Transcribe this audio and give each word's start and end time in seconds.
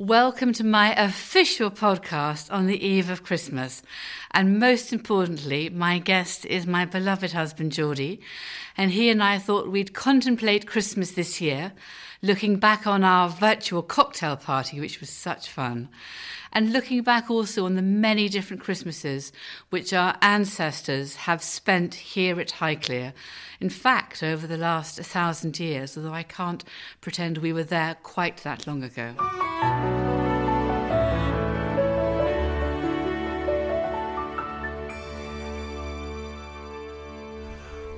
Welcome 0.00 0.54
to 0.54 0.64
my 0.64 0.94
official 0.94 1.70
podcast 1.70 2.50
on 2.50 2.66
the 2.66 2.86
eve 2.86 3.10
of 3.10 3.22
Christmas. 3.22 3.82
And 4.30 4.58
most 4.58 4.94
importantly, 4.94 5.68
my 5.68 5.98
guest 5.98 6.46
is 6.46 6.66
my 6.66 6.86
beloved 6.86 7.32
husband, 7.32 7.72
Geordie. 7.72 8.18
And 8.78 8.92
he 8.92 9.10
and 9.10 9.22
I 9.22 9.36
thought 9.36 9.70
we'd 9.70 9.92
contemplate 9.92 10.66
Christmas 10.66 11.10
this 11.10 11.42
year, 11.42 11.72
looking 12.22 12.56
back 12.56 12.86
on 12.86 13.02
our 13.02 13.28
virtual 13.28 13.82
cocktail 13.82 14.36
party, 14.36 14.80
which 14.80 15.00
was 15.00 15.10
such 15.10 15.48
fun, 15.48 15.88
and 16.52 16.72
looking 16.72 17.02
back 17.02 17.30
also 17.30 17.64
on 17.64 17.76
the 17.76 17.82
many 17.82 18.28
different 18.28 18.62
Christmases 18.62 19.32
which 19.70 19.92
our 19.92 20.16
ancestors 20.20 21.16
have 21.16 21.42
spent 21.42 21.94
here 21.94 22.40
at 22.40 22.48
Highclere. 22.48 23.12
In 23.60 23.70
fact, 23.70 24.22
over 24.22 24.46
the 24.46 24.58
last 24.58 24.98
thousand 24.98 25.58
years, 25.60 25.96
although 25.96 26.12
I 26.12 26.22
can't 26.22 26.64
pretend 27.00 27.38
we 27.38 27.52
were 27.52 27.64
there 27.64 27.96
quite 28.02 28.38
that 28.38 28.66
long 28.66 28.82
ago. 28.82 30.09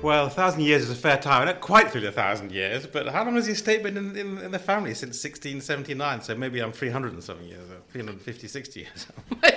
Well, 0.03 0.25
a 0.25 0.29
thousand 0.29 0.63
years 0.63 0.81
is 0.83 0.89
a 0.89 0.95
fair 0.95 1.17
time. 1.17 1.43
I 1.43 1.45
don't 1.45 1.61
quite 1.61 1.89
feel 1.89 2.05
a 2.05 2.11
thousand 2.11 2.51
years, 2.51 2.85
but 2.85 3.07
how 3.07 3.23
long 3.23 3.35
has 3.35 3.45
the 3.45 3.53
estate 3.53 3.83
been 3.83 3.95
in, 3.95 4.17
in, 4.17 4.37
in, 4.39 4.51
the 4.51 4.59
family? 4.59 4.93
Since 4.93 5.23
1679, 5.23 6.21
so 6.21 6.35
maybe 6.35 6.61
I'm 6.61 6.73
300 6.73 7.13
and 7.13 7.23
something 7.23 7.47
years, 7.47 7.69
uh, 7.71 7.75
or 7.75 7.81
350, 7.89 8.49
60 8.49 8.79
years. 8.81 9.07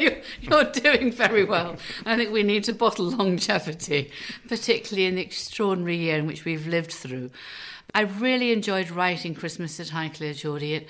you're, 0.40 0.64
doing 0.70 1.10
very 1.10 1.42
well. 1.42 1.74
I 2.04 2.14
think 2.14 2.30
we 2.30 2.44
need 2.44 2.62
to 2.64 2.72
bottle 2.72 3.06
longevity, 3.06 4.12
particularly 4.46 5.06
in 5.06 5.16
the 5.16 5.22
extraordinary 5.22 5.96
year 5.96 6.16
in 6.16 6.28
which 6.28 6.44
we've 6.44 6.68
lived 6.68 6.92
through. 6.92 7.32
I 7.92 8.02
really 8.02 8.52
enjoyed 8.52 8.90
writing 8.90 9.34
Christmas 9.34 9.80
at 9.80 9.88
Highclere, 9.88 10.36
Geordie. 10.36 10.86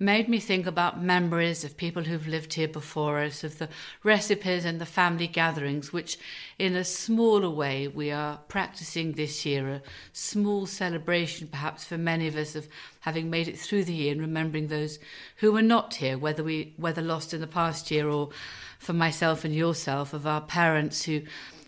Made 0.00 0.30
me 0.30 0.40
think 0.40 0.66
about 0.66 1.02
memories 1.02 1.62
of 1.62 1.76
people 1.76 2.04
who've 2.04 2.26
lived 2.26 2.54
here 2.54 2.66
before 2.66 3.20
us, 3.20 3.44
of 3.44 3.58
the 3.58 3.68
recipes 4.02 4.64
and 4.64 4.80
the 4.80 4.86
family 4.86 5.26
gatherings, 5.26 5.92
which, 5.92 6.18
in 6.58 6.74
a 6.74 6.82
smaller 6.82 7.50
way, 7.50 7.86
we 7.86 8.10
are 8.10 8.38
practicing 8.48 9.12
this 9.12 9.44
year. 9.44 9.68
A 9.68 9.82
small 10.14 10.64
celebration, 10.64 11.48
perhaps, 11.48 11.84
for 11.84 11.98
many 11.98 12.26
of 12.26 12.34
us 12.34 12.56
of 12.56 12.66
having 13.00 13.28
made 13.28 13.46
it 13.46 13.58
through 13.58 13.84
the 13.84 13.92
year 13.92 14.12
and 14.12 14.22
remembering 14.22 14.68
those 14.68 14.98
who 15.36 15.52
were 15.52 15.60
not 15.60 15.96
here, 15.96 16.16
whether 16.16 16.42
we 16.42 16.72
whether 16.78 17.02
lost 17.02 17.34
in 17.34 17.42
the 17.42 17.46
past 17.46 17.90
year 17.90 18.08
or 18.08 18.30
for 18.78 18.94
myself 18.94 19.44
and 19.44 19.54
yourself, 19.54 20.14
of 20.14 20.26
our 20.26 20.40
parents 20.40 21.04
who 21.04 21.20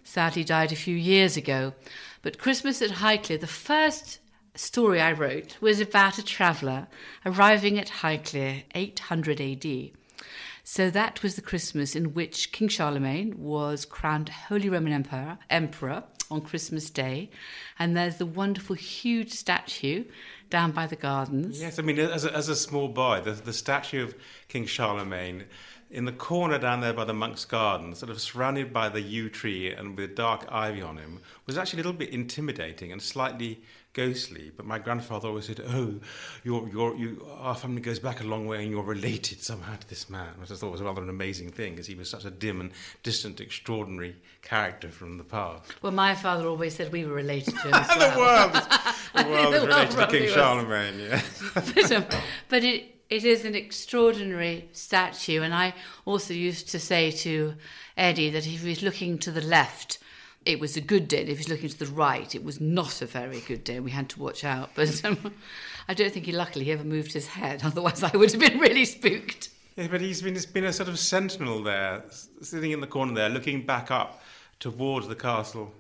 sadly 0.05 0.42
died 0.42 0.72
a 0.72 0.77
few 0.77 0.96
years 0.96 1.36
ago. 1.36 1.74
But 2.22 2.39
Christmas 2.39 2.80
at 2.80 2.91
Highclere, 2.92 3.41
the 3.41 3.46
first 3.46 4.20
story 4.55 5.00
I 5.00 5.12
wrote 5.12 5.56
was 5.61 5.81
about 5.81 6.19
a 6.19 6.25
traveller 6.25 6.89
arriving 7.25 7.78
at 7.78 7.89
Highclere 7.89 8.64
800 8.75 9.41
AD. 9.41 9.91
So 10.64 10.91
that 10.91 11.22
was 11.22 11.34
the 11.34 11.42
Christmas 11.42 11.97
in 11.97 12.14
which 12.14 12.53
King 12.53 12.69
Charlemagne 12.69 13.34
was 13.36 13.84
crowned 13.84 14.28
Holy 14.28 14.69
Roman 14.69 14.92
Emperor, 14.92 15.39
Emperor 15.50 16.05
on 16.30 16.41
Christmas 16.41 16.89
Day. 16.89 17.30
And 17.78 17.97
there's 17.97 18.17
the 18.17 18.27
wonderful, 18.27 18.77
huge 18.77 19.33
statue 19.33 20.05
down 20.50 20.70
by 20.70 20.86
the 20.86 20.97
gardens. 20.97 21.61
Yes, 21.61 21.78
I 21.78 21.83
mean, 21.83 21.98
as 21.98 22.25
a, 22.25 22.34
as 22.34 22.48
a 22.48 22.55
small 22.55 22.89
boy, 22.89 23.23
the, 23.25 23.33
the 23.33 23.53
statue 23.53 24.05
of 24.05 24.14
King 24.48 24.67
Charlemagne 24.67 25.45
in 25.91 26.05
the 26.06 26.12
corner 26.12 26.58
down 26.58 26.80
there 26.80 26.95
by 26.95 27.05
the 27.05 27.12
monk's 27.12 27.45
garden, 27.45 27.95
sort 27.95 28.11
of 28.11 28.20
surrounded 28.20 28.73
by 28.73 28.89
the 28.89 29.03
yew 29.03 29.28
tree 29.28 29.73
and 29.73 29.97
with 29.97 30.14
dark 30.14 30.47
ivy 30.50 30.80
on 30.80 30.97
him, 30.97 31.20
was 31.47 31.58
actually 31.58 31.78
a 31.78 31.83
little 31.83 31.98
bit 31.98 32.11
intimidating 32.11 32.92
and 32.92 33.03
slightly 33.03 33.62
ghostly. 33.92 34.50
But 34.56 34.66
my 34.66 34.78
grandfather 34.78 35.28
always 35.28 35.46
said, 35.46 35.60
"Oh, 35.66 36.00
your 36.44 36.68
your 36.68 36.94
you, 36.96 37.26
our 37.38 37.54
family 37.54 37.80
goes 37.80 37.98
back 37.98 38.20
a 38.20 38.24
long 38.24 38.46
way, 38.46 38.62
and 38.62 38.70
you're 38.70 38.82
related 38.82 39.42
somehow 39.42 39.76
to 39.76 39.88
this 39.88 40.08
man," 40.08 40.34
which 40.38 40.50
I 40.50 40.54
thought 40.54 40.72
was 40.72 40.82
rather 40.82 41.02
an 41.02 41.08
amazing 41.08 41.50
thing, 41.50 41.72
because 41.72 41.86
he 41.86 41.94
was 41.94 42.08
such 42.08 42.24
a 42.24 42.30
dim 42.30 42.60
and 42.60 42.70
distant, 43.02 43.40
extraordinary 43.40 44.16
character 44.42 44.90
from 44.90 45.18
the 45.18 45.24
past. 45.24 45.72
Well, 45.82 45.92
my 45.92 46.14
father 46.14 46.46
always 46.46 46.74
said 46.77 46.92
we 46.92 47.05
were 47.05 47.14
related 47.14 47.55
to 47.56 47.68
him 47.68 47.74
as 47.74 47.89
well. 47.89 48.11
the 48.12 48.18
world, 48.18 48.52
the 49.14 49.30
world 49.30 49.52
The 49.55 49.56
is 49.56 49.67
related 49.67 49.96
to 49.98 50.06
King 50.06 50.22
was. 50.22 50.33
Charlemagne. 50.33 50.98
Yeah. 51.00 51.22
but, 51.55 51.92
um, 51.92 52.06
but 52.48 52.64
it 52.64 52.88
it 53.11 53.24
is 53.24 53.44
an 53.44 53.55
extraordinary 53.55 54.70
statue, 54.72 55.42
and 55.42 55.55
I 55.55 55.74
also 56.06 56.33
used 56.33 56.70
to 56.70 56.78
say 56.78 57.11
to 57.11 57.55
Eddie 57.96 58.30
that 58.30 58.46
if 58.46 58.62
he 58.62 58.68
was 58.70 58.83
looking 58.83 59.18
to 59.18 59.30
the 59.30 59.42
left, 59.42 59.98
it 60.45 60.61
was 60.61 60.77
a 60.77 60.80
good 60.80 61.08
day. 61.08 61.23
If 61.23 61.39
he's 61.39 61.48
looking 61.48 61.69
to 61.69 61.79
the 61.79 61.86
right, 61.86 62.35
it 62.35 62.45
was 62.45 62.61
not 62.61 63.03
a 63.03 63.07
very 63.07 63.41
good 63.41 63.64
day. 63.64 63.80
We 63.80 63.91
had 63.91 64.08
to 64.11 64.20
watch 64.20 64.45
out. 64.45 64.70
But 64.75 65.05
um, 65.05 65.35
I 65.89 65.95
don't 65.95 66.13
think 66.13 66.27
he, 66.27 66.33
luckily, 66.33 66.64
he 66.64 66.73
ever 66.73 66.85
moved 66.85 67.13
his 67.13 67.29
head. 67.29 67.63
Otherwise, 67.64 68.03
I 68.03 68.17
would 68.17 68.33
have 68.33 68.41
been 68.41 68.58
really 68.58 68.85
spooked. 68.85 69.51
Yeah, 69.77 69.89
but 69.89 70.01
he's 70.01 70.20
been, 70.20 70.35
he's 70.35 70.47
been 70.47 70.64
a 70.64 70.73
sort 70.73 70.89
of 70.89 70.98
sentinel 70.98 71.63
there, 71.63 72.05
sitting 72.42 72.73
in 72.73 72.80
the 72.80 72.86
corner 72.86 73.14
there, 73.14 73.29
looking 73.29 73.64
back 73.64 73.91
up 73.91 74.23
towards 74.61 75.08
the 75.08 75.14
castle 75.14 75.73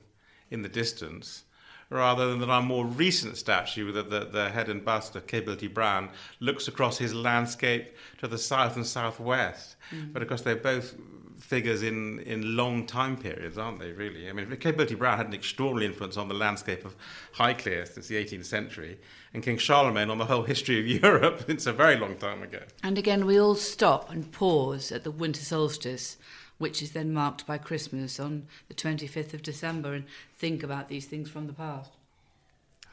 in 0.50 0.62
the 0.62 0.68
distance, 0.68 1.44
rather 1.90 2.28
than 2.28 2.38
that 2.40 2.48
our 2.48 2.62
more 2.62 2.86
recent 2.86 3.36
statue 3.36 3.86
with 3.86 3.94
the, 4.10 4.24
the, 4.24 4.50
head 4.50 4.68
and 4.68 4.84
bust 4.84 5.14
of 5.14 5.26
Capability 5.26 5.66
Brown 5.66 6.08
looks 6.40 6.68
across 6.68 6.98
his 6.98 7.12
landscape 7.12 7.94
to 8.18 8.28
the 8.28 8.38
south 8.38 8.76
and 8.76 8.86
southwest. 8.86 9.76
But 10.12 10.22
of 10.22 10.28
course, 10.28 10.40
they're 10.40 10.56
both 10.56 10.94
figures 11.42 11.82
in, 11.82 12.20
in 12.20 12.56
long 12.56 12.86
time 12.86 13.16
periods, 13.16 13.58
aren't 13.58 13.78
they, 13.78 13.92
really? 13.92 14.28
I 14.28 14.32
mean, 14.32 14.46
Capability 14.56 14.94
Brown 14.94 15.16
had 15.18 15.26
an 15.26 15.34
extraordinary 15.34 15.86
influence 15.86 16.16
on 16.16 16.28
the 16.28 16.34
landscape 16.34 16.84
of 16.84 16.94
Highclere 17.34 17.86
since 17.86 18.06
the 18.06 18.24
18th 18.24 18.44
century, 18.44 18.98
and 19.34 19.42
King 19.42 19.58
Charlemagne 19.58 20.08
on 20.08 20.18
the 20.18 20.26
whole 20.26 20.44
history 20.44 20.78
of 20.78 20.86
Europe 21.02 21.42
since 21.46 21.66
a 21.66 21.72
very 21.72 21.96
long 21.96 22.16
time 22.16 22.42
ago. 22.42 22.60
And 22.82 22.96
again, 22.96 23.26
we 23.26 23.38
all 23.38 23.56
stop 23.56 24.10
and 24.10 24.30
pause 24.30 24.92
at 24.92 25.04
the 25.04 25.10
winter 25.10 25.42
solstice, 25.42 26.16
which 26.58 26.80
is 26.80 26.92
then 26.92 27.12
marked 27.12 27.46
by 27.46 27.58
Christmas 27.58 28.20
on 28.20 28.46
the 28.68 28.74
25th 28.74 29.34
of 29.34 29.42
December, 29.42 29.94
and 29.94 30.04
think 30.36 30.62
about 30.62 30.88
these 30.88 31.06
things 31.06 31.28
from 31.28 31.48
the 31.48 31.52
past. 31.52 31.90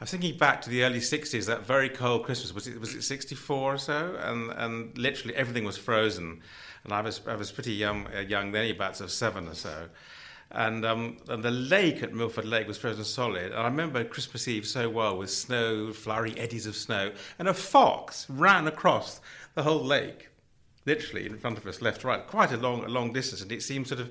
I 0.00 0.04
was 0.04 0.10
thinking 0.10 0.38
back 0.38 0.62
to 0.62 0.70
the 0.70 0.82
early 0.82 1.00
60s, 1.00 1.46
that 1.46 1.66
very 1.66 1.90
cold 1.90 2.24
Christmas. 2.24 2.54
Was 2.54 2.66
it, 2.66 2.80
was 2.80 2.94
it 2.94 3.02
64 3.02 3.74
or 3.74 3.76
so? 3.76 4.16
And, 4.18 4.50
and 4.52 4.96
literally 4.96 5.36
everything 5.36 5.64
was 5.64 5.76
frozen. 5.76 6.40
And 6.84 6.92
I 6.92 7.00
was, 7.00 7.20
I 7.26 7.36
was 7.36 7.52
pretty 7.52 7.72
young, 7.72 8.08
uh, 8.14 8.20
young 8.20 8.52
then, 8.52 8.70
about 8.70 8.96
seven 8.96 9.48
or 9.48 9.54
so. 9.54 9.88
And, 10.52 10.84
um, 10.84 11.18
and 11.28 11.44
the 11.44 11.50
lake 11.50 12.02
at 12.02 12.12
Milford 12.12 12.44
Lake 12.44 12.66
was 12.66 12.76
frozen 12.76 13.04
solid. 13.04 13.52
And 13.52 13.60
I 13.60 13.64
remember 13.64 14.02
Christmas 14.02 14.48
Eve 14.48 14.66
so 14.66 14.90
well 14.90 15.16
with 15.16 15.30
snow, 15.30 15.92
flowery 15.92 16.36
eddies 16.36 16.66
of 16.66 16.74
snow. 16.74 17.12
And 17.38 17.46
a 17.46 17.54
fox 17.54 18.28
ran 18.28 18.66
across 18.66 19.20
the 19.54 19.62
whole 19.62 19.84
lake 19.84 20.30
literally 20.86 21.26
in 21.26 21.38
front 21.38 21.58
of 21.58 21.66
us, 21.66 21.82
left, 21.82 22.04
right, 22.04 22.26
quite 22.26 22.52
a 22.52 22.56
long, 22.56 22.84
a 22.84 22.88
long 22.88 23.12
distance, 23.12 23.42
and 23.42 23.52
it 23.52 23.62
seemed 23.62 23.86
sort 23.86 24.00
of 24.00 24.10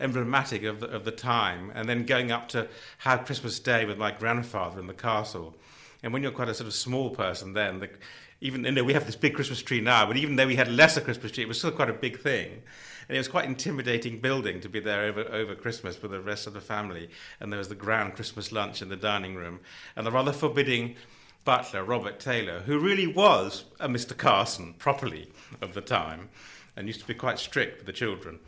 emblematic 0.00 0.62
of 0.64 0.80
the, 0.80 0.86
of 0.88 1.04
the 1.04 1.10
time. 1.10 1.72
And 1.74 1.88
then 1.88 2.04
going 2.04 2.30
up 2.30 2.48
to 2.50 2.68
have 2.98 3.24
Christmas 3.24 3.58
Day 3.58 3.84
with 3.84 3.98
my 3.98 4.10
grandfather 4.10 4.78
in 4.78 4.86
the 4.86 4.94
castle, 4.94 5.56
and 6.02 6.12
when 6.12 6.22
you're 6.22 6.32
quite 6.32 6.48
a 6.48 6.54
sort 6.54 6.68
of 6.68 6.74
small 6.74 7.10
person, 7.10 7.52
then 7.52 7.80
the, 7.80 7.90
even 8.40 8.64
you 8.64 8.72
know 8.72 8.84
we 8.84 8.94
have 8.94 9.06
this 9.06 9.16
big 9.16 9.34
Christmas 9.34 9.62
tree 9.62 9.80
now, 9.80 10.06
but 10.06 10.16
even 10.16 10.36
though 10.36 10.46
we 10.46 10.56
had 10.56 10.68
lesser 10.68 11.00
Christmas 11.00 11.32
tree, 11.32 11.44
it 11.44 11.48
was 11.48 11.58
still 11.58 11.70
quite 11.70 11.90
a 11.90 11.94
big 11.94 12.20
thing. 12.20 12.62
And 13.08 13.16
it 13.16 13.18
was 13.18 13.28
quite 13.28 13.44
intimidating 13.44 14.20
building 14.20 14.60
to 14.60 14.68
be 14.68 14.78
there 14.78 15.02
over, 15.02 15.22
over 15.32 15.54
Christmas 15.54 16.00
with 16.00 16.12
the 16.12 16.20
rest 16.20 16.46
of 16.46 16.52
the 16.52 16.60
family. 16.60 17.10
And 17.40 17.52
there 17.52 17.58
was 17.58 17.68
the 17.68 17.74
grand 17.74 18.14
Christmas 18.14 18.52
lunch 18.52 18.82
in 18.82 18.88
the 18.88 18.96
dining 18.96 19.34
room, 19.34 19.60
and 19.96 20.06
the 20.06 20.12
rather 20.12 20.32
forbidding 20.32 20.96
butler, 21.44 21.82
Robert 21.82 22.20
Taylor, 22.20 22.60
who 22.60 22.78
really 22.78 23.06
was 23.06 23.64
a 23.80 23.88
Mr. 23.88 24.16
Carson 24.16 24.74
properly 24.74 25.30
of 25.60 25.74
the 25.74 25.80
time 25.80 26.28
and 26.76 26.86
used 26.86 27.00
to 27.00 27.06
be 27.06 27.14
quite 27.14 27.38
strict 27.38 27.78
with 27.78 27.86
the 27.86 27.92
children. 27.92 28.38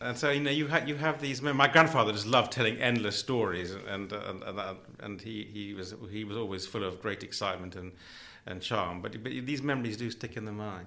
And 0.00 0.16
so, 0.16 0.30
you 0.30 0.40
know, 0.40 0.50
you, 0.50 0.68
ha- 0.68 0.82
you 0.84 0.96
have 0.96 1.20
these. 1.20 1.42
My 1.42 1.68
grandfather 1.68 2.12
just 2.12 2.26
loved 2.26 2.52
telling 2.52 2.76
endless 2.78 3.16
stories, 3.16 3.72
and, 3.72 4.12
and, 4.12 4.42
and, 4.42 4.60
and 5.00 5.20
he, 5.20 5.48
he, 5.52 5.74
was, 5.74 5.94
he 6.10 6.24
was 6.24 6.36
always 6.36 6.66
full 6.66 6.84
of 6.84 7.00
great 7.00 7.22
excitement 7.22 7.76
and, 7.76 7.92
and 8.46 8.60
charm. 8.60 9.00
But, 9.00 9.22
but 9.22 9.32
these 9.32 9.62
memories 9.62 9.96
do 9.96 10.10
stick 10.10 10.36
in 10.36 10.44
the 10.44 10.52
mind. 10.52 10.86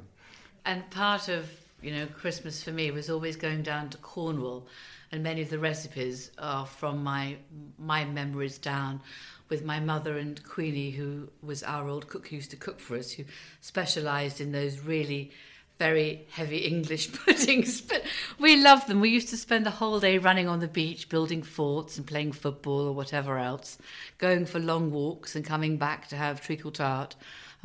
And 0.66 0.89
part 0.89 1.27
of 1.27 1.49
you 1.81 1.91
know 1.91 2.07
Christmas 2.07 2.63
for 2.63 2.72
me 2.72 2.91
was 2.91 3.09
always 3.09 3.35
going 3.35 3.63
down 3.63 3.90
to 3.90 3.97
Cornwall, 3.97 4.67
and 5.11 5.22
many 5.23 5.41
of 5.41 5.49
the 5.49 5.59
recipes 5.59 6.31
are 6.37 6.66
from 6.66 7.03
my 7.03 7.37
my 7.78 8.05
memories 8.05 8.57
down 8.57 9.02
with 9.49 9.63
my 9.63 9.79
mother 9.79 10.17
and 10.17 10.43
Queenie, 10.43 10.91
who 10.91 11.29
was 11.43 11.61
our 11.61 11.87
old 11.87 12.07
cook 12.07 12.28
who 12.29 12.37
used 12.37 12.49
to 12.52 12.57
cook 12.57 12.79
for 12.79 12.97
us, 12.97 13.11
who 13.11 13.23
specialised 13.61 14.41
in 14.41 14.52
those 14.52 14.79
really 14.79 15.31
very 15.78 16.25
heavy 16.31 16.57
English 16.73 17.11
puddings, 17.13 17.81
but 17.81 18.03
we 18.40 18.55
loved 18.55 18.87
them. 18.87 19.02
We 19.02 19.09
used 19.09 19.29
to 19.29 19.37
spend 19.37 19.66
the 19.66 19.72
whole 19.72 19.99
day 19.99 20.17
running 20.17 20.47
on 20.47 20.59
the 20.59 20.67
beach, 20.67 21.09
building 21.09 21.43
forts 21.43 21.97
and 21.97 22.07
playing 22.07 22.31
football 22.31 22.87
or 22.87 22.93
whatever 22.93 23.37
else, 23.37 23.78
going 24.17 24.46
for 24.46 24.59
long 24.59 24.91
walks 24.91 25.35
and 25.35 25.46
coming 25.46 25.78
back 25.78 26.07
to 26.07 26.16
have 26.16 26.41
treacle 26.41 26.72
tart 26.72 27.16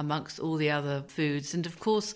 amongst 0.01 0.41
all 0.41 0.57
the 0.57 0.71
other 0.71 1.03
foods. 1.07 1.55
And 1.55 1.67
of 1.67 1.79
course, 1.79 2.15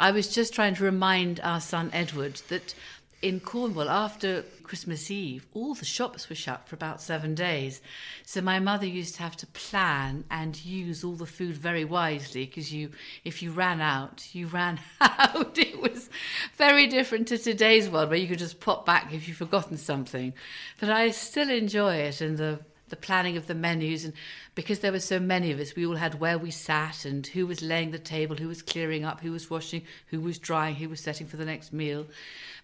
I 0.00 0.10
was 0.10 0.34
just 0.34 0.54
trying 0.54 0.74
to 0.76 0.84
remind 0.84 1.40
our 1.40 1.60
son 1.60 1.90
Edward 1.92 2.40
that 2.48 2.74
in 3.20 3.40
Cornwall, 3.40 3.90
after 3.90 4.42
Christmas 4.62 5.10
Eve, 5.10 5.44
all 5.52 5.74
the 5.74 5.84
shops 5.84 6.28
were 6.28 6.36
shut 6.36 6.68
for 6.68 6.76
about 6.76 7.02
seven 7.02 7.34
days. 7.34 7.80
So 8.24 8.40
my 8.40 8.60
mother 8.60 8.86
used 8.86 9.16
to 9.16 9.22
have 9.22 9.36
to 9.38 9.46
plan 9.48 10.24
and 10.30 10.64
use 10.64 11.02
all 11.02 11.14
the 11.14 11.26
food 11.26 11.56
very 11.56 11.84
wisely 11.84 12.46
because 12.46 12.72
you, 12.72 12.90
if 13.24 13.42
you 13.42 13.50
ran 13.50 13.80
out, 13.80 14.34
you 14.34 14.46
ran 14.46 14.78
out. 15.00 15.58
It 15.58 15.80
was 15.80 16.10
very 16.56 16.86
different 16.86 17.26
to 17.28 17.38
today's 17.38 17.88
world 17.88 18.10
where 18.10 18.18
you 18.18 18.28
could 18.28 18.38
just 18.38 18.60
pop 18.60 18.86
back 18.86 19.12
if 19.12 19.26
you've 19.26 19.36
forgotten 19.36 19.78
something. 19.78 20.32
But 20.78 20.90
I 20.90 21.10
still 21.10 21.50
enjoy 21.50 21.96
it 21.96 22.20
and 22.20 22.38
the 22.38 22.60
the 22.88 22.96
planning 22.96 23.36
of 23.36 23.46
the 23.46 23.54
menus 23.54 24.04
and 24.04 24.14
because 24.54 24.80
there 24.80 24.92
were 24.92 25.00
so 25.00 25.20
many 25.20 25.50
of 25.52 25.60
us 25.60 25.74
we 25.74 25.86
all 25.86 25.96
had 25.96 26.20
where 26.20 26.38
we 26.38 26.50
sat 26.50 27.04
and 27.04 27.26
who 27.28 27.46
was 27.46 27.62
laying 27.62 27.90
the 27.90 27.98
table 27.98 28.36
who 28.36 28.48
was 28.48 28.62
clearing 28.62 29.04
up 29.04 29.20
who 29.20 29.32
was 29.32 29.50
washing 29.50 29.82
who 30.06 30.20
was 30.20 30.38
drying 30.38 30.76
who 30.76 30.88
was 30.88 31.00
setting 31.00 31.26
for 31.26 31.36
the 31.36 31.44
next 31.44 31.72
meal. 31.72 32.06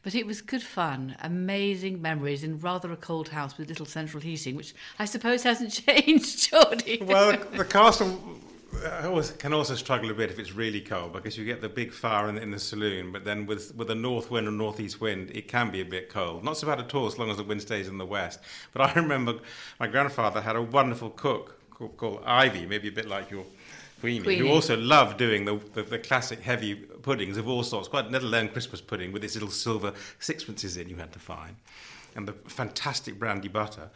But 0.02 0.14
it 0.14 0.26
was 0.26 0.42
good 0.42 0.62
fun 0.62 1.16
amazing 1.22 2.02
memories 2.02 2.44
in 2.44 2.58
rather 2.60 2.92
a 2.92 2.96
cold 2.96 3.28
house 3.28 3.56
with 3.56 3.68
little 3.68 3.86
central 3.86 4.22
heating 4.22 4.56
which 4.56 4.74
i 4.98 5.04
suppose 5.04 5.42
hasn't 5.42 5.72
changed 5.86 6.50
Geordie 6.50 7.02
well 7.02 7.36
the 7.52 7.64
castle 7.64 8.18
I 8.84 9.06
always, 9.06 9.30
can 9.32 9.52
also 9.52 9.74
struggle 9.74 10.10
a 10.10 10.14
bit 10.14 10.30
if 10.30 10.38
it's 10.38 10.52
really 10.52 10.80
cold 10.80 11.12
because 11.12 11.36
you 11.38 11.44
get 11.44 11.60
the 11.60 11.68
big 11.68 11.92
fire 11.92 12.28
in, 12.28 12.38
in, 12.38 12.50
the 12.50 12.58
saloon, 12.58 13.12
but 13.12 13.24
then 13.24 13.46
with 13.46 13.74
with 13.74 13.90
a 13.90 13.94
north 13.94 14.30
wind 14.30 14.46
or 14.46 14.52
northeast 14.52 15.00
wind, 15.00 15.30
it 15.30 15.48
can 15.48 15.70
be 15.70 15.80
a 15.80 15.84
bit 15.84 16.08
cold. 16.08 16.44
Not 16.44 16.56
so 16.56 16.66
bad 16.66 16.80
at 16.80 16.94
all 16.94 17.06
as 17.06 17.18
long 17.18 17.30
as 17.30 17.36
the 17.36 17.44
wind 17.44 17.62
stays 17.62 17.88
in 17.88 17.98
the 17.98 18.06
west. 18.06 18.40
But 18.72 18.82
I 18.82 19.00
remember 19.00 19.38
my 19.80 19.86
grandfather 19.86 20.40
had 20.40 20.56
a 20.56 20.62
wonderful 20.62 21.10
cook 21.10 21.60
called, 21.70 21.96
called 21.96 22.22
Ivy, 22.24 22.66
maybe 22.66 22.88
a 22.88 22.92
bit 22.92 23.08
like 23.08 23.30
your 23.30 23.44
Queenie, 24.00 24.22
Queenie, 24.22 24.40
who 24.40 24.48
also 24.52 24.76
loved 24.76 25.16
doing 25.16 25.44
the, 25.44 25.58
the, 25.72 25.82
the, 25.82 25.98
classic 25.98 26.40
heavy 26.40 26.74
puddings 26.74 27.38
of 27.38 27.48
all 27.48 27.62
sorts, 27.62 27.88
quite 27.88 28.10
let 28.10 28.22
alone 28.22 28.48
Christmas 28.48 28.80
pudding 28.80 29.12
with 29.12 29.24
its 29.24 29.34
little 29.34 29.50
silver 29.50 29.94
sixpences 30.20 30.76
in 30.76 30.90
you 30.90 30.96
had 30.96 31.12
to 31.12 31.18
find, 31.18 31.56
and 32.14 32.28
the 32.28 32.32
fantastic 32.32 33.18
brandy 33.18 33.48
butter. 33.48 33.88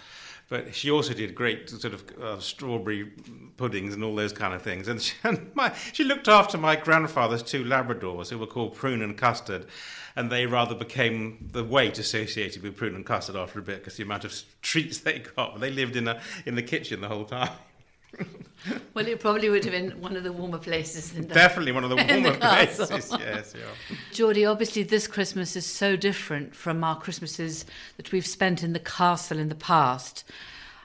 But 0.48 0.74
she 0.74 0.90
also 0.90 1.12
did 1.12 1.34
great 1.34 1.68
sort 1.68 1.92
of 1.92 2.18
uh, 2.18 2.40
strawberry 2.40 3.12
puddings 3.58 3.92
and 3.92 4.02
all 4.02 4.16
those 4.16 4.32
kind 4.32 4.54
of 4.54 4.62
things. 4.62 4.88
And 4.88 5.00
she, 5.02 5.14
and 5.22 5.50
my, 5.54 5.74
she 5.92 6.04
looked 6.04 6.28
after 6.28 6.56
my 6.56 6.76
grandfather's 6.76 7.42
two 7.42 7.64
Labradors, 7.64 8.30
who 8.30 8.38
were 8.38 8.46
called 8.46 8.74
Prune 8.74 9.02
and 9.02 9.16
Custard. 9.16 9.66
And 10.16 10.32
they 10.32 10.46
rather 10.46 10.74
became 10.74 11.48
the 11.52 11.62
weight 11.62 11.98
associated 11.98 12.62
with 12.62 12.76
Prune 12.76 12.94
and 12.94 13.06
Custard 13.06 13.36
after 13.36 13.60
a 13.60 13.62
bit 13.62 13.78
because 13.78 13.96
the 13.96 14.02
amount 14.02 14.24
of 14.24 14.34
treats 14.62 14.98
they 14.98 15.20
got. 15.20 15.60
They 15.60 15.70
lived 15.70 15.96
in, 15.96 16.08
a, 16.08 16.20
in 16.44 16.54
the 16.54 16.62
kitchen 16.62 17.00
the 17.00 17.08
whole 17.08 17.24
time. 17.24 17.50
well, 18.94 19.06
it 19.06 19.20
probably 19.20 19.48
would 19.48 19.64
have 19.64 19.72
been 19.72 20.00
one 20.00 20.16
of 20.16 20.24
the 20.24 20.32
warmer 20.32 20.58
places. 20.58 21.14
In 21.14 21.28
the, 21.28 21.34
Definitely 21.34 21.72
one 21.72 21.84
of 21.84 21.90
the 21.90 21.96
warmer 22.08 22.32
the 22.32 22.38
places. 22.38 23.12
Yes, 23.18 23.54
yeah. 23.56 23.96
Geordie, 24.12 24.44
obviously, 24.44 24.82
this 24.82 25.06
Christmas 25.06 25.56
is 25.56 25.66
so 25.66 25.96
different 25.96 26.54
from 26.54 26.82
our 26.84 26.98
Christmases 26.98 27.64
that 27.96 28.12
we've 28.12 28.26
spent 28.26 28.62
in 28.62 28.72
the 28.72 28.80
castle 28.80 29.38
in 29.38 29.48
the 29.48 29.54
past. 29.54 30.24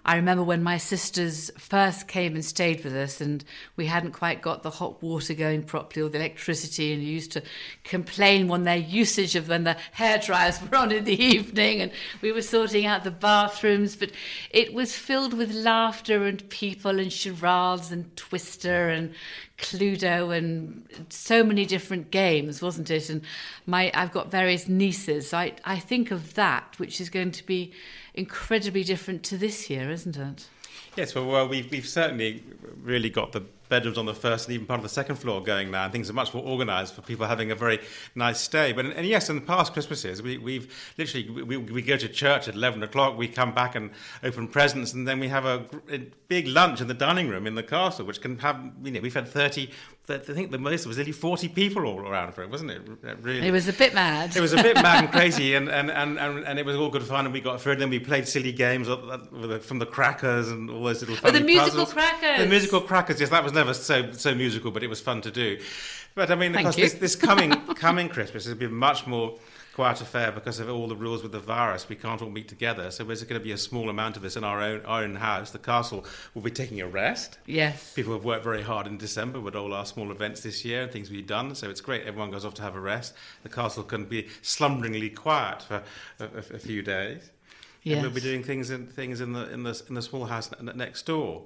I 0.05 0.17
remember 0.17 0.43
when 0.43 0.61
my 0.63 0.77
sisters 0.77 1.49
first 1.57 2.09
came 2.09 2.35
and 2.35 2.43
stayed 2.43 2.83
with 2.83 2.93
us, 2.93 3.21
and 3.21 3.43
we 3.77 3.85
hadn't 3.85 4.11
quite 4.11 4.41
got 4.41 4.61
the 4.61 4.69
hot 4.69 5.01
water 5.01 5.33
going 5.33 5.63
properly 5.63 6.05
or 6.05 6.09
the 6.09 6.17
electricity, 6.17 6.91
and 6.91 7.01
used 7.01 7.31
to 7.33 7.43
complain 7.85 8.49
when 8.49 8.63
their 8.63 8.77
usage 8.77 9.35
of 9.35 9.47
when 9.47 9.63
the 9.63 9.77
hair 9.93 10.17
dryers 10.17 10.59
were 10.71 10.77
on 10.77 10.91
in 10.91 11.05
the 11.05 11.21
evening, 11.21 11.79
and 11.79 11.91
we 12.21 12.33
were 12.33 12.41
sorting 12.41 12.85
out 12.85 13.05
the 13.05 13.11
bathrooms. 13.11 13.95
But 13.95 14.11
it 14.49 14.73
was 14.73 14.93
filled 14.93 15.33
with 15.33 15.53
laughter 15.53 16.25
and 16.25 16.47
people 16.49 16.99
and 16.99 17.11
charades 17.11 17.91
and 17.91 18.15
Twister 18.17 18.89
and 18.89 19.13
Cluedo 19.63 20.35
and 20.35 20.85
so 21.09 21.43
many 21.43 21.65
different 21.65 22.11
games, 22.11 22.61
wasn't 22.61 22.91
it? 22.91 23.09
And 23.09 23.21
my 23.65 23.91
I've 23.93 24.11
got 24.11 24.29
various 24.29 24.67
nieces. 24.67 25.33
I 25.33 25.53
I 25.65 25.79
think 25.79 26.11
of 26.11 26.35
that, 26.35 26.75
which 26.77 27.01
is 27.01 27.09
going 27.09 27.31
to 27.31 27.45
be 27.45 27.71
incredibly 28.13 28.83
different 28.83 29.23
to 29.23 29.37
this 29.37 29.69
year, 29.69 29.89
isn't 29.89 30.17
it? 30.17 30.47
Yes, 30.95 31.15
well, 31.15 31.25
well 31.25 31.47
we've, 31.47 31.69
we've 31.71 31.87
certainly 31.87 32.43
really 32.83 33.09
got 33.09 33.31
the 33.31 33.41
bedrooms 33.69 33.97
on 33.97 34.05
the 34.05 34.13
first 34.13 34.47
and 34.47 34.55
even 34.55 34.67
part 34.67 34.79
of 34.79 34.83
the 34.83 34.89
second 34.89 35.15
floor 35.15 35.41
going 35.41 35.71
now, 35.71 35.83
and 35.83 35.91
things 35.91 36.09
are 36.09 36.13
much 36.13 36.33
more 36.33 36.43
organised 36.43 36.93
for 36.93 37.01
people 37.01 37.25
having 37.25 37.51
a 37.51 37.55
very 37.55 37.79
nice 38.15 38.39
stay. 38.39 38.73
But 38.73 38.85
and 38.85 39.07
yes, 39.07 39.29
in 39.29 39.35
the 39.35 39.41
past 39.41 39.73
Christmases, 39.73 40.21
we, 40.21 40.37
we've 40.37 40.93
literally 40.97 41.29
we, 41.29 41.57
we 41.57 41.81
go 41.81 41.97
to 41.97 42.07
church 42.07 42.47
at 42.47 42.55
eleven 42.55 42.83
o'clock, 42.83 43.17
we 43.17 43.27
come 43.27 43.53
back 43.53 43.75
and 43.75 43.91
open 44.23 44.47
presents, 44.47 44.93
and 44.93 45.07
then 45.07 45.19
we 45.19 45.27
have 45.27 45.45
a, 45.45 45.65
a 45.91 45.99
big 46.27 46.47
lunch 46.47 46.81
in 46.81 46.87
the 46.87 46.93
dining 46.93 47.29
room 47.29 47.47
in 47.47 47.55
the 47.55 47.63
castle, 47.63 48.05
which 48.05 48.21
can 48.21 48.39
have 48.39 48.59
you 48.83 48.91
know 48.91 49.01
we've 49.01 49.13
had 49.13 49.27
thirty 49.27 49.69
I 50.09 50.17
think 50.17 50.51
the 50.51 50.57
most 50.57 50.85
was 50.85 50.97
nearly 50.97 51.13
40 51.13 51.47
people 51.47 51.85
all 51.85 52.01
around 52.01 52.33
for 52.33 52.43
it, 52.43 52.49
wasn't 52.49 52.71
it? 52.71 52.81
Uh, 53.07 53.15
really, 53.21 53.47
it 53.47 53.51
was 53.51 53.69
a 53.69 53.73
bit 53.73 53.93
mad. 53.93 54.35
It 54.35 54.41
was 54.41 54.51
a 54.51 54.61
bit 54.61 54.75
mad 54.75 55.05
and 55.05 55.13
crazy, 55.13 55.55
and, 55.55 55.69
and, 55.69 55.89
and, 55.89 56.19
and, 56.19 56.59
it 56.59 56.65
was 56.65 56.75
all 56.75 56.89
good 56.89 57.03
fun. 57.03 57.23
And 57.23 57.33
we 57.33 57.39
got 57.39 57.61
through, 57.61 57.73
and 57.73 57.81
then 57.81 57.89
we 57.89 57.99
played 57.99 58.27
silly 58.27 58.51
games 58.51 58.89
uh, 58.89 58.95
uh, 58.97 59.59
from 59.59 59.79
the 59.79 59.85
crackers 59.85 60.51
and 60.51 60.69
all 60.69 60.83
those 60.83 60.99
little. 60.99 61.15
Oh, 61.23 61.31
the 61.31 61.39
musical 61.39 61.85
crackers. 61.85 62.37
The 62.37 62.47
musical 62.47 62.81
crackers. 62.81 63.21
Yes, 63.21 63.29
that 63.29 63.45
was 63.45 63.52
never 63.53 63.73
so 63.73 64.11
so 64.11 64.35
musical, 64.35 64.71
but 64.71 64.83
it 64.83 64.87
was 64.87 65.01
fun 65.01 65.21
to 65.21 65.31
do. 65.31 65.59
But 66.15 66.29
I 66.29 66.35
mean, 66.35 66.55
of 66.55 66.61
course, 66.63 66.75
this, 66.75 66.93
this 66.93 67.15
coming 67.15 67.51
coming 67.75 68.09
Christmas 68.09 68.45
has 68.45 68.55
been 68.55 68.73
much 68.73 69.07
more 69.07 69.37
quiet 69.73 69.99
affair 70.01 70.31
because 70.31 70.59
of 70.59 70.69
all 70.69 70.87
the 70.87 70.95
rules 70.95 71.23
with 71.23 71.31
the 71.31 71.39
virus. 71.39 71.89
We 71.89 71.95
can't 71.95 72.21
all 72.21 72.29
meet 72.29 72.47
together. 72.47 72.91
So 72.91 73.03
there's 73.03 73.23
going 73.23 73.39
to 73.39 73.43
be 73.43 73.51
a 73.51 73.57
small 73.57 73.89
amount 73.89 74.17
of 74.17 74.23
us 74.23 74.37
in 74.37 74.43
our 74.43 74.61
own, 74.61 74.85
our 74.85 75.03
own 75.03 75.15
house. 75.15 75.49
The 75.49 75.59
castle 75.59 76.05
will 76.33 76.43
be 76.43 76.51
taking 76.51 76.79
a 76.79 76.87
rest. 76.87 77.39
Yes. 77.47 77.93
People 77.93 78.13
have 78.13 78.23
worked 78.23 78.43
very 78.43 78.61
hard 78.61 78.85
in 78.85 78.97
December 78.97 79.39
with 79.39 79.55
all 79.55 79.73
our 79.73 79.85
small 79.85 80.11
events 80.11 80.41
this 80.41 80.63
year 80.63 80.83
and 80.83 80.91
things 80.91 81.09
we've 81.09 81.25
done. 81.25 81.55
So 81.55 81.69
it's 81.69 81.81
great. 81.81 82.03
Everyone 82.05 82.29
goes 82.29 82.45
off 82.45 82.53
to 82.55 82.61
have 82.61 82.75
a 82.75 82.79
rest. 82.79 83.15
The 83.41 83.49
castle 83.49 83.83
can 83.83 84.05
be 84.05 84.27
slumberingly 84.43 85.15
quiet 85.15 85.63
for 85.63 85.81
a, 86.19 86.23
a, 86.23 86.55
a 86.55 86.59
few 86.59 86.83
days. 86.83 87.31
Yes. 87.81 87.95
And 87.95 88.03
we'll 88.03 88.13
be 88.13 88.21
doing 88.21 88.43
things 88.43 88.69
in 88.69 88.87
things 88.87 89.19
in 89.19 89.33
the 89.33 89.51
in 89.51 89.63
the 89.63 89.81
in 89.89 89.95
the 89.95 90.01
small 90.01 90.23
house 90.23 90.49
next 90.61 91.05
door. 91.05 91.43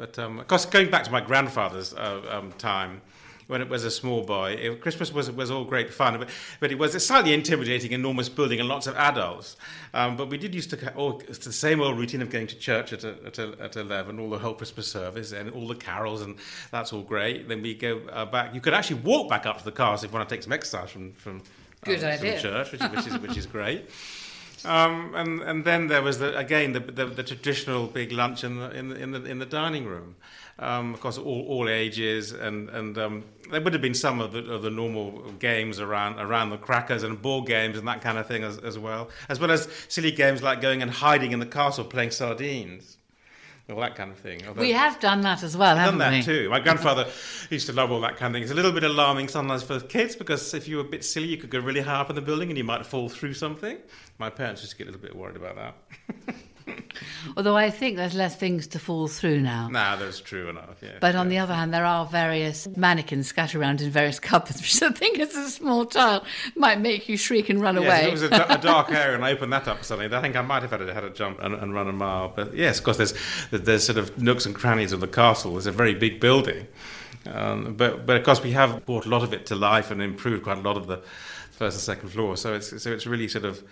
But 0.00 0.18
um, 0.18 0.38
of 0.40 0.46
course, 0.46 0.64
going 0.64 0.90
back 0.90 1.04
to 1.04 1.12
my 1.12 1.20
grandfather's 1.20 1.92
uh, 1.92 2.22
um, 2.30 2.52
time, 2.52 3.02
when 3.48 3.60
it 3.60 3.68
was 3.68 3.84
a 3.84 3.90
small 3.90 4.22
boy. 4.22 4.52
It, 4.52 4.80
Christmas 4.80 5.12
was 5.12 5.30
was 5.30 5.50
all 5.50 5.64
great 5.64 5.92
fun, 5.92 6.18
but, 6.18 6.30
but 6.58 6.72
it 6.72 6.78
was 6.78 6.94
a 6.94 7.00
slightly 7.00 7.34
intimidating, 7.34 7.92
enormous 7.92 8.30
building 8.30 8.60
and 8.60 8.68
lots 8.68 8.86
of 8.86 8.96
adults. 8.96 9.56
Um, 9.92 10.16
but 10.16 10.30
we 10.30 10.38
did 10.38 10.54
used 10.54 10.70
to 10.70 10.94
all 10.94 11.20
it's 11.28 11.44
the 11.44 11.52
same 11.52 11.82
old 11.82 11.98
routine 11.98 12.22
of 12.22 12.30
going 12.30 12.46
to 12.46 12.56
church 12.56 12.94
at 12.94 13.04
a, 13.04 13.16
at, 13.26 13.38
a, 13.38 13.54
at 13.60 13.76
eleven, 13.76 14.18
all 14.18 14.30
the 14.30 14.38
whole 14.38 14.54
Christmas 14.54 14.86
service 14.86 15.32
and 15.32 15.50
all 15.50 15.68
the 15.68 15.74
carols, 15.74 16.22
and 16.22 16.36
that's 16.70 16.94
all 16.94 17.02
great. 17.02 17.46
Then 17.46 17.60
we 17.60 17.74
go 17.74 18.00
uh, 18.10 18.24
back. 18.24 18.54
You 18.54 18.62
could 18.62 18.72
actually 18.72 19.00
walk 19.00 19.28
back 19.28 19.44
up 19.44 19.58
to 19.58 19.64
the 19.64 19.72
cars 19.72 20.02
if 20.02 20.12
you 20.12 20.16
want 20.16 20.26
to 20.26 20.34
take 20.34 20.44
some 20.44 20.52
exercise 20.52 20.90
from 20.90 21.12
from, 21.12 21.42
um, 21.86 21.92
idea. 21.92 22.16
from 22.16 22.40
church, 22.40 22.72
which, 22.72 22.80
which 22.80 23.06
is 23.06 23.18
which 23.18 23.36
is 23.36 23.46
great. 23.46 23.90
Um, 24.64 25.14
and 25.14 25.40
and 25.42 25.64
then 25.64 25.86
there 25.86 26.02
was 26.02 26.18
the, 26.18 26.36
again 26.36 26.72
the, 26.72 26.80
the, 26.80 27.06
the 27.06 27.22
traditional 27.22 27.86
big 27.86 28.12
lunch 28.12 28.44
in 28.44 28.58
the 28.58 28.70
in 28.70 28.88
the 28.88 28.96
in 28.96 29.10
the, 29.12 29.24
in 29.24 29.38
the 29.38 29.46
dining 29.46 29.86
room, 29.86 30.16
um, 30.58 30.92
of 30.92 31.00
course 31.00 31.16
all, 31.16 31.46
all 31.48 31.68
ages 31.68 32.32
and 32.32 32.68
and 32.68 32.98
um, 32.98 33.24
there 33.50 33.60
would 33.60 33.72
have 33.72 33.82
been 33.82 33.94
some 33.94 34.20
of 34.20 34.32
the, 34.32 34.50
of 34.50 34.62
the 34.62 34.70
normal 34.70 35.32
games 35.38 35.80
around 35.80 36.20
around 36.20 36.50
the 36.50 36.58
crackers 36.58 37.02
and 37.02 37.22
board 37.22 37.46
games 37.46 37.78
and 37.78 37.88
that 37.88 38.02
kind 38.02 38.18
of 38.18 38.26
thing 38.26 38.44
as, 38.44 38.58
as 38.58 38.78
well, 38.78 39.08
as 39.28 39.40
well 39.40 39.50
as 39.50 39.66
silly 39.88 40.10
games 40.10 40.42
like 40.42 40.60
going 40.60 40.82
and 40.82 40.90
hiding 40.90 41.32
in 41.32 41.38
the 41.38 41.46
castle 41.46 41.84
playing 41.84 42.10
sardines 42.10 42.98
all 43.70 43.80
that 43.80 43.96
kind 43.96 44.10
of 44.10 44.18
thing. 44.18 44.40
Although 44.46 44.60
we 44.60 44.72
have 44.72 44.98
done 45.00 45.20
that 45.22 45.42
as 45.42 45.56
well, 45.56 45.76
haven't 45.76 45.98
we? 45.98 46.04
done 46.04 46.12
that 46.12 46.26
we? 46.26 46.34
too. 46.34 46.48
My 46.50 46.60
grandfather 46.60 47.06
used 47.50 47.66
to 47.66 47.72
love 47.72 47.90
all 47.90 48.00
that 48.00 48.16
kind 48.16 48.32
of 48.32 48.36
thing. 48.36 48.42
It's 48.42 48.52
a 48.52 48.54
little 48.54 48.72
bit 48.72 48.84
alarming 48.84 49.28
sometimes 49.28 49.62
for 49.62 49.80
kids 49.80 50.16
because 50.16 50.54
if 50.54 50.68
you 50.68 50.76
were 50.76 50.82
a 50.82 50.88
bit 50.88 51.04
silly, 51.04 51.28
you 51.28 51.36
could 51.36 51.50
go 51.50 51.60
really 51.60 51.80
high 51.80 52.00
up 52.00 52.10
in 52.10 52.16
the 52.16 52.22
building 52.22 52.50
and 52.50 52.58
you 52.58 52.64
might 52.64 52.84
fall 52.86 53.08
through 53.08 53.34
something. 53.34 53.78
My 54.18 54.30
parents 54.30 54.62
used 54.62 54.72
to 54.72 54.78
get 54.78 54.88
a 54.88 54.90
little 54.90 55.02
bit 55.06 55.16
worried 55.16 55.36
about 55.36 55.56
that. 55.56 56.34
Although 57.36 57.56
I 57.56 57.70
think 57.70 57.96
there's 57.96 58.14
less 58.14 58.36
things 58.36 58.66
to 58.68 58.78
fall 58.78 59.08
through 59.08 59.40
now. 59.40 59.68
Nah, 59.68 59.96
that's 59.96 60.20
true 60.20 60.48
enough. 60.48 60.76
Yeah. 60.82 60.98
But 61.00 61.14
on 61.14 61.28
the 61.28 61.38
other 61.38 61.54
hand, 61.54 61.72
there 61.72 61.84
are 61.84 62.06
various 62.06 62.66
mannequins 62.76 63.28
scattered 63.28 63.60
around 63.60 63.80
in 63.80 63.90
various 63.90 64.18
cupboards, 64.30 64.60
which 64.60 64.82
I 64.82 64.90
think, 64.90 65.18
as 65.18 65.34
a 65.34 65.50
small 65.50 65.86
child, 65.86 66.24
might 66.56 66.80
make 66.80 67.08
you 67.08 67.16
shriek 67.16 67.48
and 67.48 67.60
run 67.60 67.76
yes, 67.76 67.84
away. 67.84 68.00
If 68.02 68.08
it 68.08 68.12
was 68.12 68.22
a, 68.22 68.46
a, 68.54 68.58
dark 68.58 68.90
area 68.90 69.14
and 69.14 69.24
I 69.24 69.32
opened 69.32 69.52
that 69.52 69.68
up 69.68 69.84
suddenly. 69.84 70.14
I 70.14 70.20
think 70.20 70.36
I 70.36 70.42
might 70.42 70.62
have 70.62 70.70
had 70.70 70.82
a, 70.82 70.92
had 70.92 71.04
a 71.04 71.10
jump 71.10 71.38
and, 71.40 71.54
and 71.54 71.74
run 71.74 71.88
a 71.88 71.92
mile. 71.92 72.32
But 72.34 72.54
yes, 72.54 72.78
of 72.78 72.84
course, 72.84 72.96
there's 72.96 73.14
there's 73.50 73.84
sort 73.84 73.98
of 73.98 74.20
nooks 74.20 74.46
and 74.46 74.54
crannies 74.54 74.92
of 74.92 75.00
the 75.00 75.08
castle. 75.08 75.56
It's 75.56 75.66
a 75.66 75.72
very 75.72 75.94
big 75.94 76.20
building. 76.20 76.66
Um, 77.26 77.74
but 77.74 78.06
but 78.06 78.16
of 78.16 78.24
course 78.24 78.42
we 78.42 78.52
have 78.52 78.84
brought 78.86 79.04
a 79.04 79.08
lot 79.08 79.22
of 79.22 79.34
it 79.34 79.46
to 79.46 79.54
life 79.54 79.90
and 79.90 80.00
improved 80.00 80.42
quite 80.44 80.58
a 80.58 80.62
lot 80.62 80.76
of 80.76 80.86
the 80.86 81.02
first 81.60 81.76
and 81.76 81.82
second 81.82 82.08
floor. 82.08 82.38
So 82.38 82.54
it's 82.54 82.82
so 82.82 82.90
it's 82.90 83.06
really 83.06 83.28
sort 83.28 83.44
of 83.44 83.62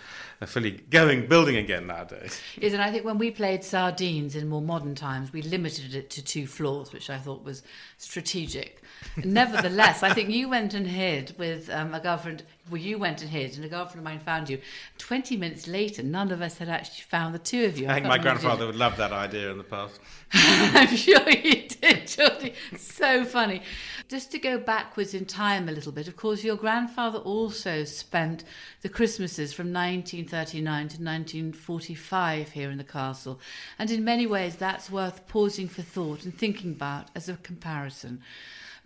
a 0.43 0.47
fully 0.47 0.73
going 0.91 1.27
building 1.27 1.57
again 1.57 1.87
nowadays. 1.87 2.39
Yes, 2.61 2.75
and 2.75 2.83
I 2.83 2.93
think 2.93 3.07
when 3.07 3.17
we 3.17 3.31
played 3.31 3.65
sardines 3.65 4.37
in 4.37 4.47
more 4.47 4.61
modern 4.61 4.95
times, 4.95 5.33
we 5.33 5.41
limited 5.41 5.95
it 5.95 6.11
to 6.11 6.23
two 6.23 6.47
floors, 6.47 6.93
which 6.93 7.09
I 7.09 7.17
thought 7.17 7.45
was 7.45 7.63
strategic. 7.97 8.83
Nevertheless, 9.25 10.03
I 10.03 10.13
think 10.13 10.29
you 10.29 10.51
went 10.51 10.75
and 10.75 10.87
hid 10.87 11.35
with 11.39 11.71
um, 11.71 11.95
a 11.95 12.01
girlfriend. 12.01 12.43
Well, 12.71 12.81
you 12.81 12.99
went 12.99 13.23
and 13.23 13.31
hid, 13.31 13.57
and 13.57 13.65
a 13.65 13.69
girlfriend 13.69 13.99
of 13.99 14.05
mine 14.05 14.21
found 14.21 14.49
you. 14.49 14.61
Twenty 14.99 15.37
minutes 15.37 15.67
later, 15.67 16.03
none 16.03 16.31
of 16.31 16.43
us 16.43 16.59
had 16.59 16.69
actually 16.69 17.05
found 17.09 17.35
the 17.35 17.39
two 17.39 17.65
of 17.65 17.79
you. 17.79 17.87
I, 17.87 17.91
I 17.91 17.95
think 17.95 18.07
my 18.07 18.19
grandfather 18.19 18.67
would 18.67 18.77
love 18.77 18.97
that 18.97 19.13
idea 19.13 19.51
in 19.51 19.59
the 19.59 19.65
past. 19.65 20.01
I'm 20.33 20.95
sure 20.97 21.29
he 21.31 21.69
did, 21.69 22.07
Geordie. 22.07 22.55
So 22.77 23.25
funny. 23.25 23.63
Just 24.09 24.31
to 24.33 24.39
go 24.39 24.59
backwards 24.59 25.13
in 25.13 25.27
time 25.27 25.69
a 25.69 25.73
little 25.73 25.93
bit, 25.93 26.09
of 26.09 26.17
course, 26.17 26.43
your 26.43 26.57
grandfather 26.57 27.19
also 27.19 27.49
also 27.49 27.85
spent 27.85 28.45
the 28.83 28.89
Christmases 28.89 29.53
from 29.53 29.73
1939 29.73 30.63
to 30.63 31.03
1945 31.03 32.51
here 32.51 32.71
in 32.71 32.79
the 32.79 32.85
castle. 32.85 33.41
And 33.79 33.91
in 33.91 34.05
many 34.05 34.27
ways, 34.27 34.57
that's 34.57 34.91
worth 34.91 35.27
pausing 35.29 35.67
for 35.67 35.83
thought 35.83 36.25
and 36.25 36.37
thinking 36.37 36.73
about 36.73 37.09
as 37.15 37.29
a 37.29 37.37
comparison. 37.37 38.21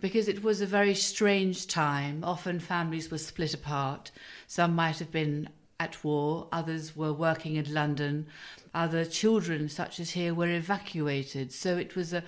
Because 0.03 0.27
it 0.27 0.43
was 0.43 0.59
a 0.59 0.65
very 0.65 0.95
strange 0.95 1.65
time. 1.65 2.25
Often 2.25 2.59
families 2.59 3.09
were 3.09 3.17
split 3.17 3.53
apart. 3.53 4.11
Some 4.47 4.75
might 4.75 4.99
have 4.99 5.13
been 5.13 5.47
at 5.79 6.03
war, 6.03 6.49
others 6.51 6.93
were 6.93 7.13
working 7.13 7.55
in 7.55 7.73
London, 7.73 8.27
other 8.73 9.05
children, 9.05 9.69
such 9.69 10.01
as 10.01 10.11
here, 10.11 10.33
were 10.33 10.49
evacuated. 10.49 11.53
So 11.53 11.77
it 11.77 11.95
was 11.95 12.11
a 12.11 12.25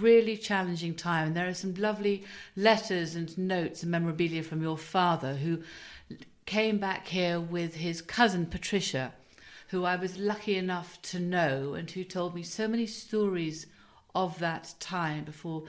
really 0.00 0.36
challenging 0.36 0.96
time. 0.96 1.28
And 1.28 1.36
there 1.36 1.46
are 1.46 1.54
some 1.54 1.74
lovely 1.74 2.24
letters 2.56 3.14
and 3.14 3.38
notes 3.38 3.84
and 3.84 3.92
memorabilia 3.92 4.42
from 4.42 4.60
your 4.60 4.76
father 4.76 5.36
who 5.36 5.62
came 6.44 6.78
back 6.78 7.06
here 7.06 7.38
with 7.38 7.76
his 7.76 8.02
cousin 8.02 8.46
Patricia, 8.46 9.12
who 9.68 9.84
I 9.84 9.94
was 9.94 10.18
lucky 10.18 10.56
enough 10.56 11.00
to 11.02 11.20
know 11.20 11.74
and 11.74 11.88
who 11.88 12.02
told 12.02 12.34
me 12.34 12.42
so 12.42 12.66
many 12.66 12.86
stories 12.86 13.68
of 14.14 14.38
that 14.38 14.74
time 14.78 15.24
before 15.24 15.64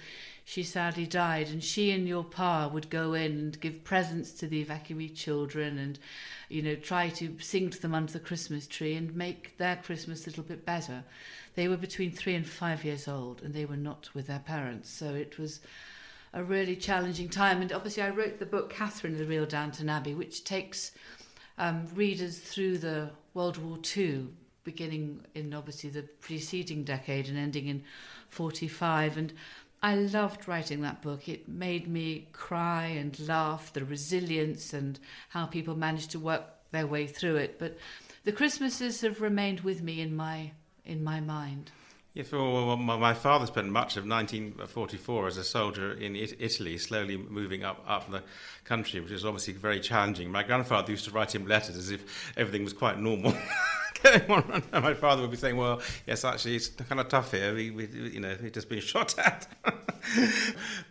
she 0.45 0.63
sadly 0.63 1.05
died. 1.05 1.47
And 1.47 1.63
she 1.63 1.91
and 1.91 2.07
your 2.07 2.23
pa 2.23 2.67
would 2.67 2.89
go 2.89 3.13
in 3.13 3.31
and 3.31 3.62
give 3.62 3.83
presents 3.83 4.31
to 4.33 4.47
the 4.47 4.63
evacuee 4.63 5.15
children 5.15 5.77
and, 5.77 5.97
you 6.50 6.62
know, 6.62 6.75
try 6.75 7.09
to 7.09 7.35
sing 7.39 7.69
to 7.69 7.81
them 7.81 7.95
under 7.95 8.12
the 8.12 8.19
Christmas 8.19 8.67
tree 8.67 8.95
and 8.95 9.15
make 9.15 9.57
their 9.57 9.77
Christmas 9.77 10.25
a 10.25 10.29
little 10.29 10.43
bit 10.43 10.65
better. 10.65 11.03
They 11.55 11.67
were 11.67 11.77
between 11.77 12.12
three 12.12 12.35
and 12.35 12.47
five 12.47 12.83
years 12.83 13.07
old 13.07 13.41
and 13.41 13.53
they 13.53 13.65
were 13.65 13.77
not 13.77 14.09
with 14.13 14.27
their 14.27 14.39
parents. 14.39 14.89
So 14.89 15.13
it 15.13 15.38
was 15.38 15.62
a 16.33 16.43
really 16.43 16.75
challenging 16.75 17.29
time. 17.29 17.62
And 17.62 17.71
obviously, 17.71 18.03
I 18.03 18.09
wrote 18.09 18.39
the 18.39 18.45
book 18.45 18.69
Catherine 18.69 19.17
the 19.17 19.25
Real 19.25 19.45
Downton 19.45 19.88
Abbey, 19.88 20.15
which 20.15 20.43
takes 20.43 20.91
um, 21.57 21.88
readers 21.93 22.39
through 22.39 22.79
the 22.79 23.12
World 23.33 23.57
War 23.57 23.77
II, 23.95 24.27
beginning 24.63 25.23
in 25.35 25.53
obviously 25.53 25.89
the 25.89 26.03
preceding 26.21 26.83
decade 26.83 27.27
and 27.27 27.38
ending 27.38 27.67
in 27.67 27.83
45. 28.34 29.18
And 29.18 29.34
I 29.82 29.96
loved 29.96 30.48
writing 30.48 30.82
that 30.82 31.02
book. 31.02 31.30
It 31.30 31.48
made 31.48 31.88
me 31.88 32.28
cry 32.34 32.88
and 32.88 33.18
laugh, 33.28 33.72
the 33.74 33.86
resilience 33.86 34.74
and 34.74 35.00
how 35.30 35.46
people 35.46 35.75
managed 35.75 36.12
to 36.12 36.20
work 36.20 36.44
their 36.72 36.88
way 36.88 37.08
through 37.08 37.38
it. 37.38 37.60
But 37.60 37.78
the 38.24 38.32
Christmases 38.32 39.02
have 39.02 39.22
remained 39.22 39.62
with 39.62 39.82
me 39.82 40.02
in 40.02 40.16
my 40.16 40.52
in 40.86 41.04
my 41.04 41.22
mind. 41.22 41.72
Yes, 42.13 42.32
well, 42.32 42.78
my 42.78 43.16
father 43.16 43.48
spent 43.48 43.70
much 43.70 43.98
of 43.98 44.06
1944 44.06 45.28
as 45.28 45.38
a 45.38 45.44
soldier 45.44 45.94
in 45.94 46.16
Italy, 46.16 46.78
slowly 46.78 47.18
moving 47.18 47.63
up, 47.63 47.84
up 47.88 48.12
the 48.12 48.22
country, 48.66 49.00
which 49.00 49.12
is 49.12 49.25
obviously 49.25 49.54
very 49.54 49.80
challenging. 49.80 50.32
My 50.32 50.44
grandfather 50.44 50.92
used 50.92 51.06
to 51.06 51.12
write 51.12 51.34
him 51.34 51.48
letters 51.48 51.75
as 51.75 51.90
if 51.90 52.32
everything 52.38 52.63
was 52.63 52.74
quite 52.74 53.00
normal. 53.00 53.34
my 54.74 54.93
father 54.93 55.22
would 55.22 55.31
be 55.31 55.38
saying, 55.38 55.57
"Well, 55.57 55.81
yes, 56.05 56.25
actually, 56.25 56.55
it's 56.55 56.67
kind 56.67 57.00
of 57.00 57.07
tough 57.07 57.31
here. 57.31 57.53
We, 57.53 57.72
we 57.72 57.86
you 57.88 58.19
know, 58.19 58.36
we've 58.41 58.51
just 58.51 58.69
been 58.69 58.79
shot 58.93 59.17
at." 59.17 59.48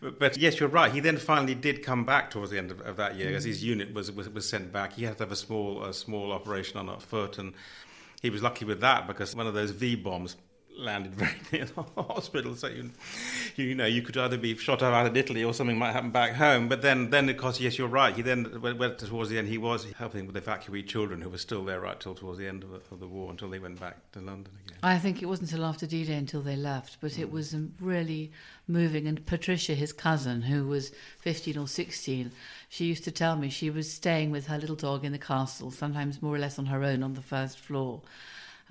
but, 0.00 0.18
but, 0.18 0.36
yes, 0.38 0.58
you're 0.58 0.68
right. 0.68 0.90
He 0.90 1.00
then 1.00 1.18
finally 1.18 1.54
did 1.54 1.82
come 1.82 2.04
back 2.04 2.30
towards 2.30 2.50
the 2.50 2.58
end 2.58 2.70
of, 2.70 2.80
of 2.80 2.96
that 2.96 3.16
year, 3.16 3.32
mm. 3.32 3.36
as 3.36 3.44
his 3.44 3.62
unit 3.62 3.92
was, 3.92 4.10
was, 4.10 4.28
was 4.28 4.48
sent 4.48 4.72
back. 4.72 4.94
He 4.94 5.04
had 5.04 5.18
to 5.18 5.24
have 5.24 5.32
a 5.32 5.36
small 5.36 5.84
a 5.84 5.92
small 5.92 6.32
operation 6.32 6.78
on 6.78 6.88
a 6.88 6.98
foot, 6.98 7.38
and 7.38 7.52
he 8.22 8.30
was 8.30 8.42
lucky 8.42 8.64
with 8.64 8.80
that 8.80 9.06
because 9.06 9.36
one 9.36 9.46
of 9.46 9.54
those 9.54 9.70
V 9.70 9.96
bombs 9.96 10.36
landed 10.76 11.14
very 11.16 11.34
near 11.52 11.64
the 11.64 11.82
hospital. 12.02 12.54
So 12.54 12.68
you, 12.68 12.90
you 13.56 13.74
know, 13.74 13.86
you 13.86 14.02
could 14.02 14.16
either 14.16 14.36
be 14.36 14.56
shot 14.56 14.82
out 14.82 15.06
in 15.06 15.16
Italy 15.16 15.44
or 15.44 15.54
something 15.54 15.76
might 15.76 15.92
happen 15.92 16.10
back 16.10 16.34
home. 16.34 16.68
But 16.68 16.82
then, 16.82 17.10
then 17.10 17.28
of 17.28 17.36
course, 17.36 17.60
yes, 17.60 17.78
you're 17.78 17.88
right. 17.88 18.14
He 18.14 18.22
then 18.22 18.60
went 18.60 18.98
towards 18.98 19.30
the 19.30 19.38
end. 19.38 19.48
He 19.48 19.58
was 19.58 19.90
helping 19.92 20.26
with 20.26 20.36
evacuee 20.36 20.86
children 20.86 21.20
who 21.20 21.30
were 21.30 21.38
still 21.38 21.64
there 21.64 21.80
right 21.80 21.98
till 21.98 22.14
towards 22.14 22.38
the 22.38 22.48
end 22.48 22.62
of 22.62 22.70
the, 22.70 22.80
of 22.90 23.00
the 23.00 23.06
war 23.06 23.30
until 23.30 23.50
they 23.50 23.58
went 23.58 23.80
back 23.80 23.96
to 24.12 24.20
London 24.20 24.52
again. 24.66 24.78
I 24.82 24.98
think 24.98 25.22
it 25.22 25.26
wasn't 25.26 25.52
until 25.52 25.66
after 25.66 25.86
D-Day 25.86 26.14
until 26.14 26.42
they 26.42 26.56
left, 26.56 26.98
but 27.00 27.12
mm. 27.12 27.20
it 27.20 27.30
was 27.30 27.54
really 27.80 28.32
moving. 28.66 29.06
And 29.06 29.24
Patricia, 29.26 29.74
his 29.74 29.92
cousin, 29.92 30.42
who 30.42 30.66
was 30.66 30.92
15 31.18 31.58
or 31.58 31.68
16, 31.68 32.32
she 32.68 32.84
used 32.84 33.04
to 33.04 33.10
tell 33.10 33.36
me 33.36 33.48
she 33.48 33.70
was 33.70 33.92
staying 33.92 34.30
with 34.30 34.46
her 34.46 34.58
little 34.58 34.76
dog 34.76 35.04
in 35.04 35.12
the 35.12 35.18
castle, 35.18 35.70
sometimes 35.70 36.22
more 36.22 36.34
or 36.34 36.38
less 36.38 36.58
on 36.58 36.66
her 36.66 36.82
own 36.82 37.02
on 37.02 37.14
the 37.14 37.22
first 37.22 37.58
floor 37.58 38.02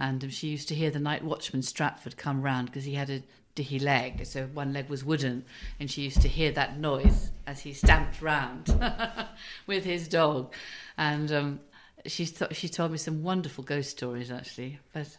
and 0.01 0.33
she 0.33 0.47
used 0.47 0.67
to 0.67 0.73
hear 0.73 0.89
the 0.89 0.99
night 0.99 1.23
watchman 1.23 1.61
Stratford 1.61 2.17
come 2.17 2.41
round 2.41 2.65
because 2.65 2.85
he 2.85 2.95
had 2.95 3.11
a 3.11 3.21
dicky 3.53 3.77
leg, 3.77 4.25
so 4.25 4.47
one 4.47 4.73
leg 4.73 4.89
was 4.89 5.05
wooden, 5.05 5.45
and 5.79 5.91
she 5.91 6.01
used 6.01 6.23
to 6.23 6.27
hear 6.27 6.51
that 6.53 6.79
noise 6.79 7.29
as 7.45 7.59
he 7.59 7.71
stamped 7.71 8.19
round 8.19 8.67
with 9.67 9.83
his 9.83 10.07
dog, 10.07 10.53
and 10.97 11.31
um, 11.31 11.59
she 12.07 12.25
th- 12.25 12.55
she 12.55 12.67
told 12.67 12.91
me 12.91 12.97
some 12.97 13.21
wonderful 13.21 13.63
ghost 13.63 13.91
stories 13.91 14.31
actually, 14.31 14.79
but. 14.91 15.17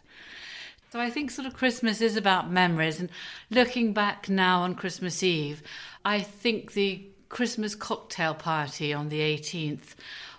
So 0.91 0.99
I 0.99 1.09
think 1.09 1.31
sort 1.31 1.47
of 1.47 1.55
Christmas 1.55 2.01
is 2.01 2.15
about 2.15 2.51
memories. 2.51 2.99
And 2.99 3.09
looking 3.49 3.93
back 3.93 4.29
now 4.29 4.61
on 4.61 4.75
Christmas 4.75 5.23
Eve, 5.23 5.63
I 6.05 6.19
think 6.19 6.73
the 6.73 7.03
Christmas 7.29 7.73
cocktail 7.73 8.35
party 8.35 8.93
on 8.93 9.09
the 9.09 9.21
18th 9.21 9.95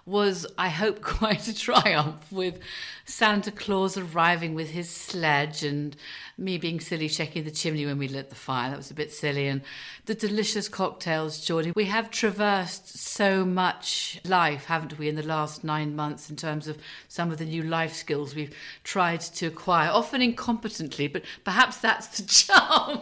was, 0.06 0.46
I 0.58 0.68
hope, 0.68 1.00
quite 1.02 1.48
a 1.48 1.54
triumph 1.54 2.30
with 2.30 2.60
Santa 3.06 3.52
Claus 3.52 3.96
arriving 3.96 4.54
with 4.54 4.70
his 4.70 4.88
sledge 4.88 5.62
and 5.62 5.94
me 6.38 6.58
being 6.58 6.80
silly 6.80 7.08
checking 7.08 7.44
the 7.44 7.50
chimney 7.50 7.84
when 7.86 7.98
we 7.98 8.08
lit 8.08 8.30
the 8.30 8.34
fire. 8.34 8.70
That 8.70 8.78
was 8.78 8.90
a 8.90 8.94
bit 8.94 9.12
silly. 9.12 9.46
And 9.46 9.62
the 10.06 10.14
delicious 10.14 10.68
cocktails, 10.68 11.44
Geordie. 11.44 11.72
We 11.76 11.84
have 11.84 12.10
traversed 12.10 12.98
so 12.98 13.44
much 13.44 14.20
life, 14.24 14.64
haven't 14.64 14.98
we, 14.98 15.08
in 15.08 15.16
the 15.16 15.22
last 15.22 15.64
nine 15.64 15.94
months 15.94 16.30
in 16.30 16.36
terms 16.36 16.66
of 16.66 16.78
some 17.08 17.30
of 17.30 17.38
the 17.38 17.44
new 17.44 17.62
life 17.62 17.94
skills 17.94 18.34
we've 18.34 18.56
tried 18.84 19.20
to 19.20 19.46
acquire, 19.46 19.90
often 19.90 20.20
incompetently, 20.20 21.12
but 21.12 21.22
perhaps 21.44 21.78
that's 21.78 22.18
the 22.18 22.22
charm. 22.26 23.00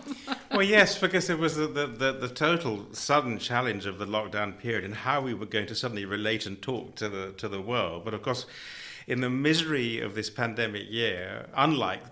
well, 0.50 0.62
yes, 0.62 0.98
because 0.98 1.30
it 1.30 1.38
was 1.38 1.56
the, 1.56 1.66
the, 1.66 2.12
the, 2.12 2.28
total 2.32 2.86
sudden 2.92 3.38
challenge 3.38 3.86
of 3.86 3.98
the 3.98 4.06
lockdown 4.06 4.58
period 4.58 4.84
and 4.84 4.94
how 4.94 5.20
we 5.20 5.34
were 5.34 5.46
going 5.46 5.66
to 5.66 5.74
suddenly 5.74 6.04
relate 6.04 6.46
and 6.46 6.60
talk 6.60 6.94
to 6.96 7.08
the, 7.08 7.32
to 7.36 7.48
the 7.48 7.60
world. 7.60 8.04
But 8.04 8.14
of 8.14 8.22
course, 8.22 8.46
in 9.06 9.20
the 9.20 9.30
misery 9.30 10.00
of 10.00 10.14
this 10.14 10.30
pandemic 10.30 10.90
year, 10.90 11.46
unlike 11.54 12.02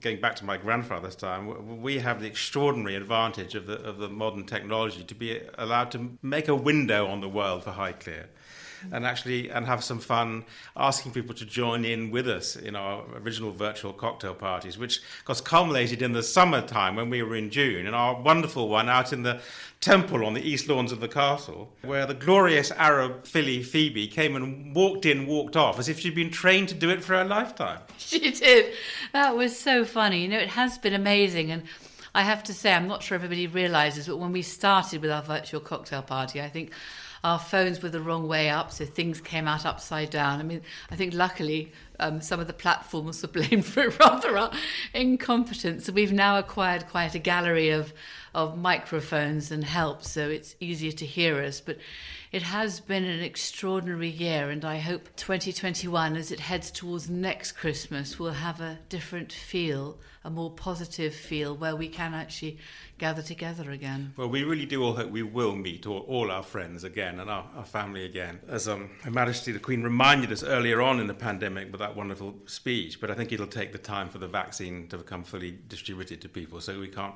going 0.00 0.20
back 0.20 0.36
to 0.36 0.44
my 0.44 0.56
grandfather's 0.56 1.16
time, 1.16 1.80
we 1.82 1.98
have 1.98 2.20
the 2.20 2.26
extraordinary 2.26 2.94
advantage 2.94 3.54
of 3.54 3.66
the, 3.66 3.80
of 3.82 3.98
the 3.98 4.08
modern 4.08 4.44
technology 4.44 5.04
to 5.04 5.14
be 5.14 5.40
allowed 5.58 5.90
to 5.90 6.18
make 6.22 6.48
a 6.48 6.54
window 6.54 7.06
on 7.06 7.20
the 7.20 7.28
world 7.28 7.64
for 7.64 7.70
Highclere 7.70 8.26
and 8.92 9.06
actually 9.06 9.50
and 9.50 9.66
have 9.66 9.82
some 9.82 9.98
fun 9.98 10.44
asking 10.76 11.12
people 11.12 11.34
to 11.34 11.44
join 11.44 11.84
in 11.84 12.10
with 12.10 12.28
us 12.28 12.56
in 12.56 12.76
our 12.76 13.04
original 13.16 13.52
virtual 13.52 13.92
cocktail 13.92 14.34
parties, 14.34 14.78
which 14.78 15.00
was 15.26 15.40
culminated 15.40 16.02
in 16.02 16.12
the 16.12 16.22
summertime 16.22 16.96
when 16.96 17.10
we 17.10 17.22
were 17.22 17.36
in 17.36 17.50
June, 17.50 17.86
and 17.86 17.94
our 17.94 18.20
wonderful 18.20 18.68
one 18.68 18.88
out 18.88 19.12
in 19.12 19.22
the 19.22 19.40
temple 19.80 20.24
on 20.24 20.34
the 20.34 20.42
east 20.42 20.68
lawns 20.68 20.92
of 20.92 21.00
the 21.00 21.08
castle, 21.08 21.72
where 21.82 22.06
the 22.06 22.14
glorious 22.14 22.70
Arab 22.72 23.26
filly 23.26 23.62
Phoebe 23.62 24.06
came 24.06 24.34
and 24.36 24.74
walked 24.74 25.06
in, 25.06 25.26
walked 25.26 25.56
off, 25.56 25.78
as 25.78 25.88
if 25.88 26.00
she'd 26.00 26.14
been 26.14 26.30
trained 26.30 26.68
to 26.68 26.74
do 26.74 26.90
it 26.90 27.02
for 27.02 27.14
her 27.14 27.24
lifetime. 27.24 27.80
She 27.98 28.30
did. 28.30 28.72
That 29.12 29.36
was 29.36 29.58
so 29.58 29.84
funny. 29.84 30.22
You 30.22 30.28
know, 30.28 30.38
it 30.38 30.50
has 30.50 30.78
been 30.78 30.94
amazing 30.94 31.50
and. 31.50 31.62
I 32.14 32.22
have 32.22 32.42
to 32.44 32.54
say, 32.54 32.72
I'm 32.72 32.88
not 32.88 33.02
sure 33.02 33.14
everybody 33.14 33.46
realizes, 33.46 34.06
but 34.06 34.16
when 34.16 34.32
we 34.32 34.40
started 34.40 35.02
with 35.02 35.10
our 35.10 35.22
virtual 35.22 35.60
cocktail 35.60 36.00
party, 36.00 36.40
I 36.40 36.48
think 36.48 36.72
our 37.26 37.40
phones 37.40 37.82
were 37.82 37.88
the 37.88 38.00
wrong 38.00 38.28
way 38.28 38.48
up, 38.48 38.70
so 38.70 38.84
things 38.84 39.20
came 39.20 39.48
out 39.48 39.66
upside 39.66 40.10
down. 40.10 40.38
I 40.38 40.44
mean, 40.44 40.62
I 40.92 40.94
think 40.94 41.12
luckily 41.12 41.72
um, 41.98 42.20
some 42.20 42.38
of 42.38 42.46
the 42.46 42.52
platforms 42.52 43.20
were 43.20 43.28
blamed 43.40 43.66
for 43.66 43.88
rather 43.88 44.38
our 44.38 44.52
incompetence. 44.94 45.86
So 45.86 45.92
we've 45.92 46.12
now 46.12 46.38
acquired 46.38 46.86
quite 46.86 47.16
a 47.16 47.18
gallery 47.18 47.70
of 47.70 47.92
of 48.32 48.56
microphones 48.56 49.50
and 49.50 49.64
help, 49.64 50.04
so 50.04 50.28
it's 50.28 50.54
easier 50.60 50.92
to 50.92 51.06
hear 51.06 51.42
us. 51.42 51.60
But 51.60 51.78
it 52.30 52.42
has 52.42 52.78
been 52.78 53.02
an 53.02 53.20
extraordinary 53.20 54.10
year, 54.10 54.50
and 54.50 54.64
I 54.64 54.78
hope 54.78 55.08
2021, 55.16 56.14
as 56.14 56.30
it 56.30 56.38
heads 56.38 56.70
towards 56.70 57.10
next 57.10 57.52
Christmas, 57.52 58.20
will 58.20 58.32
have 58.32 58.60
a 58.60 58.78
different 58.88 59.32
feel, 59.32 59.98
a 60.22 60.30
more 60.30 60.50
positive 60.50 61.14
feel, 61.14 61.56
where 61.56 61.74
we 61.74 61.88
can 61.88 62.14
actually 62.14 62.58
gather 62.98 63.22
together 63.22 63.70
again. 63.70 64.12
Well, 64.16 64.28
we 64.28 64.44
really 64.44 64.66
do 64.66 64.82
all 64.82 64.94
hope 64.94 65.10
we 65.10 65.22
will 65.22 65.54
meet 65.54 65.86
all, 65.86 66.00
all 66.00 66.30
our 66.30 66.42
friends 66.42 66.84
again 66.84 67.20
and 67.20 67.30
our, 67.30 67.44
our 67.56 67.64
family 67.64 68.04
again. 68.04 68.40
As 68.48 68.68
um, 68.68 68.90
Her 69.02 69.10
Majesty 69.10 69.52
the 69.52 69.58
Queen 69.58 69.82
reminded 69.82 70.32
us 70.32 70.42
earlier 70.42 70.80
on 70.80 71.00
in 71.00 71.06
the 71.06 71.14
pandemic 71.14 71.70
with 71.70 71.80
that 71.80 71.94
wonderful 71.94 72.34
speech, 72.46 73.00
but 73.00 73.10
I 73.10 73.14
think 73.14 73.32
it'll 73.32 73.46
take 73.46 73.72
the 73.72 73.78
time 73.78 74.08
for 74.08 74.18
the 74.18 74.28
vaccine 74.28 74.88
to 74.88 74.98
become 74.98 75.24
fully 75.24 75.58
distributed 75.68 76.20
to 76.22 76.28
people, 76.28 76.60
so 76.60 76.78
we 76.80 76.88
can't 76.88 77.14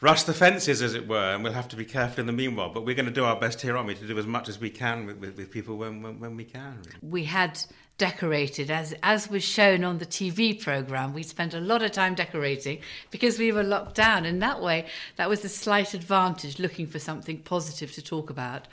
rush 0.00 0.24
the 0.24 0.34
fences, 0.34 0.82
as 0.82 0.94
it 0.94 1.08
were, 1.08 1.34
and 1.34 1.42
we'll 1.42 1.52
have 1.52 1.68
to 1.68 1.76
be 1.76 1.84
careful 1.84 2.20
in 2.20 2.26
the 2.26 2.32
meanwhile. 2.32 2.68
But 2.68 2.84
we're 2.84 2.94
going 2.94 3.06
to 3.06 3.12
do 3.12 3.24
our 3.24 3.38
best 3.38 3.60
here, 3.60 3.76
aren't 3.76 3.88
we, 3.88 3.94
to 3.94 4.06
do 4.06 4.18
as 4.18 4.26
much 4.26 4.48
as 4.48 4.60
we 4.60 4.70
can 4.70 5.06
with, 5.06 5.18
with, 5.18 5.36
with 5.36 5.50
people 5.50 5.76
when, 5.76 6.02
when, 6.02 6.20
when, 6.20 6.36
we 6.36 6.44
can. 6.44 6.82
We 7.02 7.24
had 7.24 7.58
decorated, 7.96 8.70
as, 8.70 8.94
as 9.02 9.28
was 9.30 9.44
shown 9.44 9.84
on 9.84 9.98
the 9.98 10.06
TV 10.06 10.60
programme. 10.60 11.14
We 11.14 11.22
spent 11.22 11.54
a 11.54 11.60
lot 11.60 11.82
of 11.82 11.92
time 11.92 12.14
decorating 12.14 12.80
because 13.10 13.38
we 13.38 13.52
were 13.52 13.62
locked 13.62 13.94
down. 13.94 14.24
And 14.24 14.42
that 14.42 14.60
way, 14.60 14.86
that 15.16 15.28
was 15.28 15.44
a 15.44 15.48
slight 15.48 15.94
advantage 15.94 16.58
looking 16.58 16.86
for 16.86 16.98
something 16.98 17.38
positive 17.38 17.92
to 17.92 18.02
talk 18.02 18.30
about. 18.30 18.66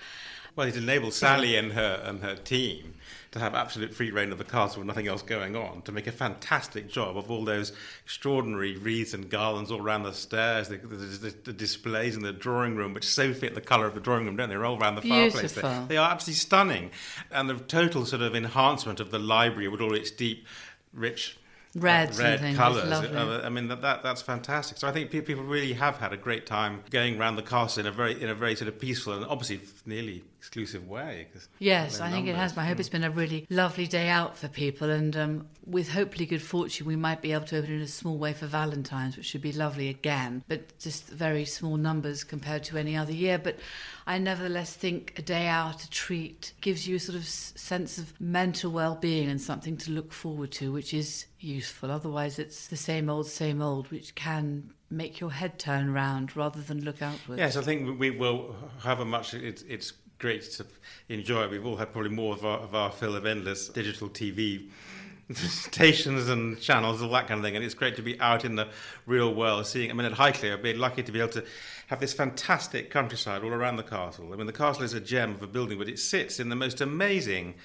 Well, 0.56 0.68
it 0.68 0.76
enabled 0.76 1.14
Sally 1.14 1.56
and 1.56 1.72
her 1.74 2.02
and 2.04 2.22
her 2.22 2.36
team 2.36 2.96
to 3.32 3.40
have 3.40 3.56
absolute 3.56 3.94
free 3.94 4.12
reign 4.12 4.32
of 4.32 4.38
the 4.38 4.44
castle 4.44 4.80
with 4.80 4.88
nothing 4.88 5.08
else 5.08 5.22
going 5.22 5.56
on, 5.56 5.82
to 5.84 5.92
make 5.92 6.06
a 6.06 6.12
fantastic 6.12 6.90
job 6.90 7.18
of 7.18 7.32
all 7.32 7.46
those 7.46 7.72
extraordinary 8.04 8.76
wreaths 8.78 9.14
and 9.14 9.30
garlands 9.30 9.72
all 9.72 9.82
around 9.82 10.04
the 10.04 10.14
stairs, 10.14 10.68
the, 10.68 10.76
the, 10.78 11.34
the 11.46 11.54
displays 11.54 12.18
in 12.18 12.24
the 12.24 12.34
drawing 12.34 12.76
room, 12.76 12.94
which 12.94 13.06
so 13.06 13.34
fit 13.34 13.56
the 13.56 13.62
colour 13.62 13.86
of 13.88 13.94
the 13.94 14.02
drawing 14.02 14.26
room, 14.26 14.36
don't 14.36 14.50
they? 14.50 14.56
They're 14.56 14.66
all 14.66 14.78
around 14.78 14.96
the 14.96 15.02
fireplace. 15.02 15.54
They, 15.54 15.86
they 15.88 15.98
are 15.98 16.12
absolutely 16.12 16.40
stunning. 16.40 16.92
And 17.32 17.50
the 17.50 17.56
total 17.56 18.06
sort 18.06 18.22
of 18.22 18.36
enhancement 18.36 19.00
of 19.00 19.12
the 19.12 19.20
library 19.20 19.70
with 19.70 19.80
all 19.80 19.94
its 19.94 20.12
deep, 20.12 20.46
rich 20.94 21.38
Reds 21.74 22.20
uh, 22.20 22.38
red 22.42 22.56
colours. 22.58 22.92
I 22.92 23.48
mean, 23.48 23.70
that, 23.70 23.82
that, 23.82 24.04
that's 24.04 24.22
fantastic. 24.22 24.78
So 24.78 24.90
I 24.90 24.92
think 24.92 25.10
people 25.10 25.36
really 25.44 25.72
have 25.72 25.98
had 25.98 26.12
a 26.12 26.18
great 26.18 26.46
time 26.46 26.84
going 26.90 27.18
around 27.18 27.38
the 27.38 27.44
castle 27.44 27.80
in 27.82 27.88
a 27.88 27.92
very 27.94 28.22
in 28.22 28.28
a 28.28 28.36
very 28.36 28.58
sort 28.58 28.68
of 28.68 28.78
peaceful 28.78 29.14
and 29.14 29.24
obviously 29.26 29.62
nearly 29.86 30.26
exclusive 30.42 30.88
way. 30.88 31.28
Yes, 31.60 32.02
I 32.02 32.10
think 32.10 32.28
it 32.28 32.34
has. 32.36 32.58
I 32.58 32.66
hope 32.66 32.80
it's 32.80 32.90
been 32.90 33.04
a 33.04 33.12
really 33.12 33.46
lovely 33.52 33.86
day 33.86 34.10
out 34.10 34.36
for 34.36 34.48
people, 34.48 34.90
and 34.90 35.16
um, 35.16 35.48
with 35.68 35.88
hopefully 35.88 36.26
good 36.26 36.42
fortune, 36.42 36.88
we 36.88 36.96
might 36.96 37.22
be 37.22 37.32
able 37.32 37.46
to 37.46 37.60
open 37.60 37.72
in 37.72 37.82
a 37.82 37.88
small 37.88 38.18
way 38.18 38.34
for 38.34 38.48
Valentine's, 38.48 39.16
which 39.16 39.28
should 39.28 39.44
be 39.44 39.52
lovely 39.52 39.88
again, 39.88 40.44
but 40.48 40.80
just 40.80 41.08
very 41.10 41.46
small 41.46 41.78
numbers 41.78 42.24
compared 42.24 42.64
to 42.64 42.78
any 42.80 42.98
other 42.98 43.12
year. 43.12 43.38
But 43.38 43.60
I 44.08 44.18
nevertheless 44.18 44.74
think 44.74 45.14
a 45.20 45.22
day 45.22 45.46
out, 45.46 45.84
a 45.84 45.90
treat, 45.92 46.54
gives 46.60 46.88
you 46.88 46.96
a 46.96 47.00
sort 47.00 47.20
of 47.20 47.26
sense 47.28 48.00
of 48.00 48.20
mental 48.20 48.72
well-being 48.72 49.30
and 49.30 49.40
something 49.40 49.78
to 49.78 49.92
look 49.92 50.12
forward 50.12 50.52
to, 50.54 50.72
which 50.72 50.92
is 50.92 51.28
useful. 51.40 51.92
Otherwise, 51.92 52.40
it's 52.40 52.66
the 52.66 52.76
same 52.76 53.12
old, 53.12 53.28
same 53.28 53.62
old, 53.62 53.92
which 53.92 54.16
can 54.16 54.74
make 54.90 55.20
your 55.20 55.32
head 55.32 55.58
turn 55.58 55.94
round 55.94 56.36
rather 56.36 56.62
than 56.62 56.84
look 56.84 57.02
outwards. 57.02 57.40
Yes, 57.40 57.56
I 57.56 57.62
think 57.62 58.00
we 58.00 58.10
will 58.10 58.56
have 58.82 59.00
a 59.00 59.06
much. 59.06 59.34
It's, 59.34 59.62
it's 59.64 59.94
great 60.22 60.44
to 60.44 60.64
enjoy. 61.10 61.48
We've 61.48 61.66
all 61.66 61.78
had 61.78 61.92
probably 61.92 62.12
more 62.12 62.36
of 62.36 62.46
our, 62.46 62.60
of 62.60 62.76
our 62.76 62.92
fill 62.92 63.16
of 63.16 63.26
endless 63.26 63.70
digital 63.70 64.08
TV 64.08 64.70
stations 65.34 66.30
and 66.30 66.62
channels, 66.62 67.02
all 67.02 67.10
that 67.10 67.28
kind 67.28 67.40
of 67.40 67.44
thing. 67.44 67.56
And 67.56 67.66
it's 67.66 67.74
great 67.74 67.96
to 67.96 68.04
be 68.04 68.20
out 68.22 68.46
in 68.46 68.56
the 68.56 68.68
real 69.08 69.34
world, 69.34 69.66
seeing. 69.66 69.90
I 69.90 69.94
mean, 69.96 70.06
at 70.06 70.14
Highclere, 70.14 70.54
I've 70.54 70.62
been 70.62 70.78
lucky 70.78 71.02
to 71.02 71.12
be 71.12 71.20
able 71.20 71.32
to 71.32 71.44
have 71.88 72.00
this 72.00 72.14
fantastic 72.14 72.92
countryside 72.92 73.44
all 73.44 73.50
around 73.50 73.78
the 73.78 73.84
castle. 73.84 74.32
I 74.32 74.36
mean, 74.36 74.46
the 74.46 74.54
castle 74.54 74.84
is 74.84 74.94
a 74.94 75.02
gem 75.02 75.32
of 75.34 75.42
a 75.42 75.48
building, 75.48 75.80
but 75.80 75.90
it 75.90 75.98
sits 75.98 76.40
in 76.40 76.50
the 76.50 76.56
most 76.56 76.82
amazing 76.82 77.56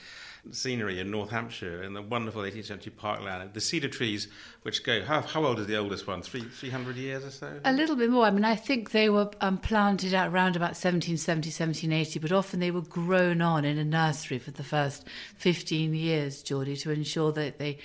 scenery 0.53 1.00
in 1.00 1.11
North 1.11 1.31
Hampshire 1.31 1.83
in 1.83 1.95
the 1.95 2.03
wonderful 2.03 2.43
18th 2.43 2.67
century 2.67 2.93
parkland. 2.97 3.53
The 3.53 3.61
cedar 3.61 3.88
trees, 3.88 4.29
which 4.62 4.85
go, 4.85 5.03
how, 5.03 5.23
how 5.23 5.45
old 5.45 5.59
is 5.59 5.67
the 5.67 5.76
oldest 5.76 6.07
one? 6.07 6.23
Three, 6.23 6.43
300 6.43 6.97
years 6.97 7.25
or 7.25 7.31
so? 7.31 7.61
A 7.65 7.73
little 7.73 7.97
bit 7.97 8.11
more. 8.11 8.25
I 8.25 8.31
mean, 8.31 8.45
I 8.45 8.57
think 8.57 8.91
they 8.91 9.09
were 9.09 9.31
um, 9.41 9.59
planted 9.59 10.15
at 10.15 10.29
around 10.29 10.57
about 10.57 10.76
1770, 10.76 11.49
1780, 11.49 12.19
but 12.19 12.33
often 12.33 12.61
they 12.61 12.71
were 12.71 12.83
grown 12.83 13.41
on 13.43 13.65
in 13.65 13.79
a 13.79 13.85
nursery 13.85 14.38
for 14.38 14.50
the 14.50 14.65
first 14.65 15.07
15 15.37 15.95
years, 15.95 16.43
Geordie, 16.43 16.76
to 16.76 16.91
ensure 16.91 17.33
that 17.33 17.59
they 17.59 17.79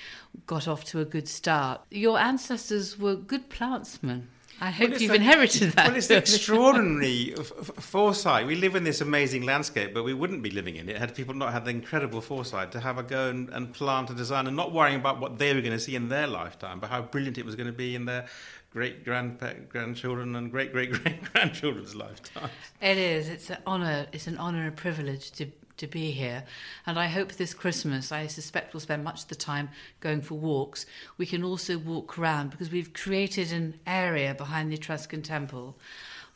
got 0.46 0.68
off 0.68 0.84
to 0.86 1.00
a 1.00 1.06
good 1.06 1.28
start. 1.28 1.82
Your 1.90 2.20
ancestors 2.20 2.98
were 2.98 3.16
good 3.16 3.50
plantsmen. 3.50 4.24
I 4.64 4.70
hope 4.70 4.92
well, 4.92 5.02
you've 5.02 5.16
inherited 5.16 5.72
that. 5.72 5.88
Well, 5.88 5.98
it's 5.98 6.10
extraordinary 6.12 7.34
f- 7.36 7.46
foresight. 7.80 8.46
We 8.46 8.56
live 8.56 8.76
in 8.76 8.84
this 8.84 9.02
amazing 9.02 9.42
landscape, 9.42 9.92
but 9.92 10.04
we 10.04 10.14
wouldn't 10.14 10.44
be 10.44 10.52
living 10.52 10.76
in 10.76 10.88
it 10.88 10.98
had 10.98 11.16
people 11.16 11.34
not 11.34 11.52
had 11.52 11.66
the 11.66 11.72
incredible 11.72 12.22
foresight 12.22 12.72
to 12.74 12.80
have 12.80 13.00
a 13.00 13.04
go 13.04 13.30
and, 13.30 13.50
and 13.50 13.74
plant 13.74 14.12
a 14.12 14.14
design 14.14 14.46
and 14.46 14.56
not 14.56 14.72
worrying 14.72 14.98
about 14.98 15.20
what 15.20 15.40
they 15.40 15.56
were 15.56 15.62
going 15.62 15.74
to 15.74 15.80
see 15.80 15.96
in 15.96 16.10
their 16.10 16.28
lifetime, 16.28 16.80
but 16.80 16.92
how 16.92 17.02
brilliant 17.02 17.40
it 17.40 17.46
was 17.46 17.56
going 17.56 17.66
to 17.66 17.74
be 17.74 17.96
in 17.96 18.06
their 18.06 18.28
great 18.72 19.04
grandchildren 19.04 20.36
and 20.36 20.52
great 20.52 20.72
great 20.72 20.92
great 20.92 21.24
grandchildren's 21.34 21.96
lifetime. 21.96 22.50
It 22.82 22.98
is. 22.98 23.30
It's 23.30 23.50
an 23.50 23.58
honour. 23.66 24.08
It's 24.12 24.28
an 24.28 24.38
honour 24.38 24.60
and 24.60 24.70
a 24.70 24.72
privilege 24.72 25.32
to 25.32 25.48
to 25.82 25.88
be 25.88 26.12
here. 26.12 26.46
And 26.86 26.98
I 26.98 27.08
hope 27.08 27.34
this 27.34 27.54
Christmas, 27.54 28.12
I 28.12 28.28
suspect 28.28 28.74
we'll 28.74 28.82
spend 28.82 29.04
much 29.04 29.24
of 29.24 29.28
the 29.28 29.36
time 29.36 29.70
going 30.00 30.22
for 30.22 30.36
walks. 30.36 30.86
We 31.18 31.26
can 31.26 31.44
also 31.44 31.78
walk 31.78 32.18
around 32.18 32.52
because 32.52 32.72
we've 32.72 32.94
created 32.94 33.52
an 33.52 33.80
area 33.86 34.34
behind 34.34 34.72
the 34.72 34.76
Etruscan 34.76 35.22
temple 35.22 35.76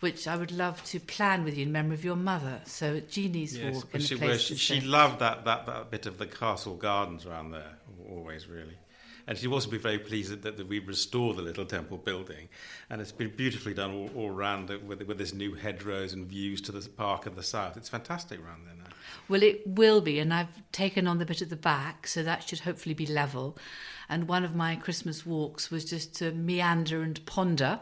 which 0.02 0.28
I 0.28 0.36
would 0.36 0.52
love 0.52 0.84
to 0.86 1.00
plan 1.00 1.44
with 1.44 1.58
you 1.58 1.64
in 1.64 1.72
memory 1.72 1.96
of 1.96 2.04
your 2.04 2.18
mother. 2.18 2.62
So 2.66 3.00
Jeannie's 3.00 3.58
yes, 3.58 3.74
walk. 3.74 3.96
in 3.96 4.02
She, 4.02 4.38
she, 4.38 4.56
she 4.56 4.82
loved 4.82 5.20
that, 5.20 5.46
that, 5.46 5.66
that 5.66 5.90
bit 5.90 6.06
of 6.06 6.18
the 6.18 6.28
castle 6.28 6.76
gardens 6.76 7.26
around 7.26 7.52
there, 7.52 7.78
always 8.10 8.48
really. 8.48 8.78
And 9.28 9.38
she'd 9.38 9.48
also 9.48 9.70
be 9.70 9.78
very 9.78 9.98
pleased 9.98 10.42
that, 10.44 10.58
that 10.58 10.68
we 10.68 10.80
restore 10.80 11.34
the 11.34 11.42
little 11.42 11.66
temple 11.66 11.98
building. 11.98 12.48
And 12.90 13.02
it's 13.02 13.12
been 13.12 13.36
beautifully 13.36 13.74
done 13.74 13.92
all, 13.92 14.10
all 14.16 14.30
around 14.30 14.70
with, 14.88 15.02
with 15.04 15.18
this 15.18 15.34
new 15.34 15.56
hedgerows 15.56 16.14
and 16.14 16.28
views 16.28 16.62
to 16.62 16.72
the 16.72 16.88
park 16.90 17.26
at 17.26 17.36
the 17.36 17.44
south. 17.44 17.76
It's 17.76 17.90
fantastic 17.90 18.40
around 18.40 18.66
there 18.68 18.76
now. 18.78 18.92
Well, 19.28 19.42
it 19.42 19.66
will 19.66 20.02
be. 20.02 20.20
And 20.20 20.34
I've 20.34 20.62
taken 20.72 21.08
on 21.08 21.18
the 21.18 21.26
bit 21.26 21.42
at 21.42 21.50
the 21.50 21.56
back, 21.56 22.08
so 22.08 22.22
that 22.24 22.48
should 22.48 22.60
hopefully 22.60 22.94
be 22.94 23.08
level. 23.08 23.58
And 24.10 24.28
one 24.28 24.44
of 24.44 24.56
my 24.56 24.76
Christmas 24.76 25.26
walks 25.26 25.72
was 25.72 25.86
just 25.86 26.16
to 26.16 26.32
meander 26.32 27.02
and 27.02 27.26
ponder 27.26 27.80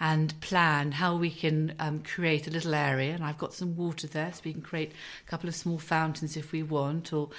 and 0.00 0.38
plan 0.40 0.90
how 0.90 1.16
we 1.16 1.30
can 1.30 1.72
um, 1.78 2.00
create 2.00 2.48
a 2.48 2.50
little 2.50 2.74
area. 2.74 3.14
And 3.14 3.22
I've 3.22 3.38
got 3.38 3.54
some 3.54 3.76
water 3.76 4.08
there, 4.08 4.32
so 4.32 4.40
we 4.44 4.52
can 4.52 4.62
create 4.62 4.90
a 5.24 5.30
couple 5.30 5.48
of 5.48 5.54
small 5.54 5.78
fountains 5.78 6.36
if 6.36 6.50
we 6.50 6.64
want, 6.64 7.12
or 7.12 7.30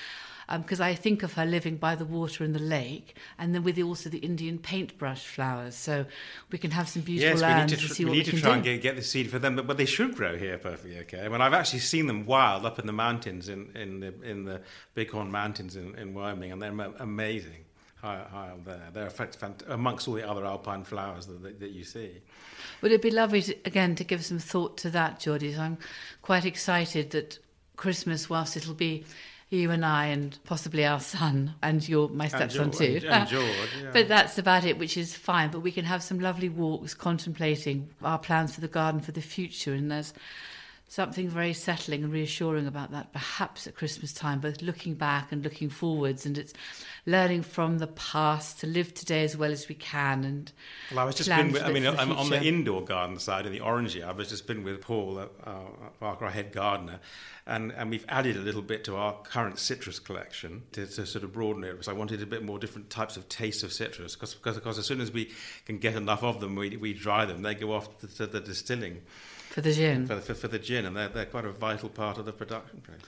because 0.57 0.79
um, 0.79 0.87
I 0.87 0.95
think 0.95 1.23
of 1.23 1.33
her 1.33 1.45
living 1.45 1.77
by 1.77 1.95
the 1.95 2.05
water 2.05 2.43
in 2.43 2.53
the 2.53 2.59
lake, 2.59 3.15
and 3.37 3.53
then 3.53 3.63
with 3.63 3.75
the, 3.75 3.83
also 3.83 4.09
the 4.09 4.19
Indian 4.19 4.59
paintbrush 4.59 5.25
flowers. 5.25 5.75
So 5.75 6.05
we 6.51 6.57
can 6.57 6.71
have 6.71 6.87
some 6.87 7.01
beautiful 7.01 7.39
yes, 7.39 7.41
lands 7.41 7.73
we 7.73 7.77
need 7.77 7.87
to, 7.87 7.95
tr- 7.95 8.03
we 8.05 8.11
need 8.11 8.25
to 8.25 8.41
try 8.41 8.55
and 8.55 8.63
get, 8.63 8.81
get, 8.81 8.95
the 8.95 9.01
seed 9.01 9.29
for 9.29 9.39
them, 9.39 9.55
but, 9.55 9.67
but, 9.67 9.77
they 9.77 9.85
should 9.85 10.15
grow 10.15 10.37
here 10.37 10.57
perfectly 10.57 10.99
okay. 10.99 11.25
I 11.25 11.29
mean, 11.29 11.41
I've 11.41 11.53
actually 11.53 11.79
seen 11.79 12.07
them 12.07 12.25
wild 12.25 12.65
up 12.65 12.79
in 12.79 12.85
the 12.85 12.93
mountains 12.93 13.49
in, 13.49 13.71
in, 13.75 13.99
the, 13.99 14.13
in 14.23 14.45
the 14.45 14.61
Bighorn 14.93 15.31
Mountains 15.31 15.75
in, 15.75 15.95
in 15.95 16.13
Wyoming, 16.13 16.51
and 16.51 16.61
they're 16.61 16.93
amazing. 16.99 17.65
High, 17.95 18.23
high 18.29 18.49
up 18.49 18.65
there. 18.65 18.89
They're 18.93 19.07
fant- 19.07 19.67
amongst 19.67 20.07
all 20.07 20.13
the 20.13 20.29
other 20.29 20.45
alpine 20.45 20.83
flowers 20.83 21.25
that, 21.25 21.41
that, 21.41 21.59
that 21.59 21.71
you 21.71 21.83
see. 21.83 22.21
Would 22.81 22.91
it 22.91 23.01
be 23.01 23.09
lovely 23.09 23.41
to, 23.41 23.55
again 23.65 23.95
to 23.95 24.03
give 24.03 24.23
some 24.23 24.37
thought 24.37 24.77
to 24.79 24.91
that, 24.91 25.19
Geordie? 25.19 25.53
So 25.53 25.61
I'm 25.61 25.77
quite 26.21 26.45
excited 26.45 27.09
that 27.11 27.39
Christmas, 27.77 28.29
whilst 28.29 28.57
it'll 28.57 28.75
be 28.75 29.05
you 29.49 29.71
and 29.71 29.85
I 29.85 30.07
and 30.07 30.37
possibly 30.43 30.85
our 30.85 30.99
son 30.99 31.53
and 31.61 31.87
your 31.87 32.09
my 32.09 32.27
stepson 32.27 32.71
too. 32.71 33.01
And 33.07 33.27
George, 33.29 33.45
yeah. 33.81 33.91
but 33.93 34.07
that's 34.07 34.37
about 34.37 34.65
it, 34.65 34.77
which 34.77 34.97
is 34.97 35.15
fine. 35.15 35.51
But 35.51 35.59
we 35.59 35.71
can 35.71 35.85
have 35.85 36.01
some 36.01 36.19
lovely 36.19 36.49
walks 36.49 36.93
contemplating 36.93 37.89
our 38.03 38.19
plans 38.19 38.55
for 38.55 38.61
the 38.61 38.67
garden 38.67 39.01
for 39.01 39.11
the 39.11 39.21
future, 39.21 39.73
and 39.73 39.91
there's 39.91 40.13
something 40.87 41.27
very 41.27 41.53
settling 41.53 42.03
and 42.03 42.13
reassuring 42.13 42.67
about 42.67 42.91
that, 42.91 43.11
perhaps 43.11 43.65
at 43.67 43.75
Christmas 43.75 44.13
time, 44.13 44.39
both 44.39 44.61
looking 44.61 44.93
back 44.93 45.31
and 45.31 45.43
looking 45.43 45.69
forwards. 45.69 46.25
And 46.25 46.37
it's 46.37 46.53
learning 47.05 47.41
from 47.41 47.79
the 47.79 47.87
past 47.87 48.59
to 48.59 48.67
live 48.67 48.93
today 48.93 49.23
as 49.23 49.35
well 49.35 49.51
as 49.51 49.67
we 49.67 49.75
can. 49.75 50.23
And 50.23 50.51
well, 50.91 50.99
I 50.99 51.03
was 51.03 51.15
just 51.15 51.29
been 51.29 51.51
with, 51.51 51.63
I 51.63 51.71
mean, 51.71 51.87
I'm 51.87 52.11
on 52.11 52.29
the 52.29 52.41
indoor 52.41 52.83
garden 52.83 53.19
side 53.19 53.45
in 53.45 53.51
the 53.51 53.61
orangery. 53.61 54.03
I 54.03 54.11
was 54.11 54.29
just 54.29 54.45
been 54.47 54.63
with 54.63 54.81
Paul, 54.81 55.19
uh, 55.19 55.59
our 56.01 56.29
head 56.29 56.51
gardener, 56.51 56.99
and, 57.47 57.71
and 57.71 57.89
we've 57.89 58.05
added 58.07 58.37
a 58.37 58.41
little 58.41 58.61
bit 58.61 58.83
to 58.85 58.95
our 58.95 59.13
current 59.23 59.59
citrus 59.59 59.99
collection 59.99 60.63
to, 60.73 60.85
to 60.85 61.05
sort 61.05 61.23
of 61.23 61.33
broaden 61.33 61.63
it 61.63 61.71
because 61.71 61.87
I 61.87 61.93
wanted 61.93 62.21
a 62.21 62.25
bit 62.25 62.43
more 62.43 62.59
different 62.59 62.89
types 62.89 63.17
of 63.17 63.27
tastes 63.27 63.63
of 63.63 63.73
citrus 63.73 64.15
because, 64.15 64.33
because, 64.35 64.55
because 64.55 64.79
as 64.79 64.85
soon 64.85 65.01
as 65.01 65.11
we 65.11 65.31
can 65.65 65.79
get 65.79 65.95
enough 65.95 66.23
of 66.23 66.39
them, 66.39 66.55
we, 66.55 66.77
we 66.77 66.93
dry 66.93 67.25
them, 67.25 67.41
they 67.41 67.55
go 67.55 67.73
off 67.73 67.99
to, 67.99 68.07
to 68.15 68.27
the 68.27 68.39
distilling. 68.39 69.01
For 69.55 69.61
the 69.61 69.71
gin. 69.71 70.05
For, 70.05 70.19
for, 70.19 70.33
for, 70.33 70.47
the 70.49 70.59
gin, 70.59 70.83
and 70.85 70.97
they're, 70.97 71.07
they're 71.07 71.25
quite 71.27 71.45
a 71.45 71.51
vital 71.53 71.87
part 71.87 72.17
of 72.17 72.25
the 72.25 72.33
production 72.33 72.81
process. 72.81 73.07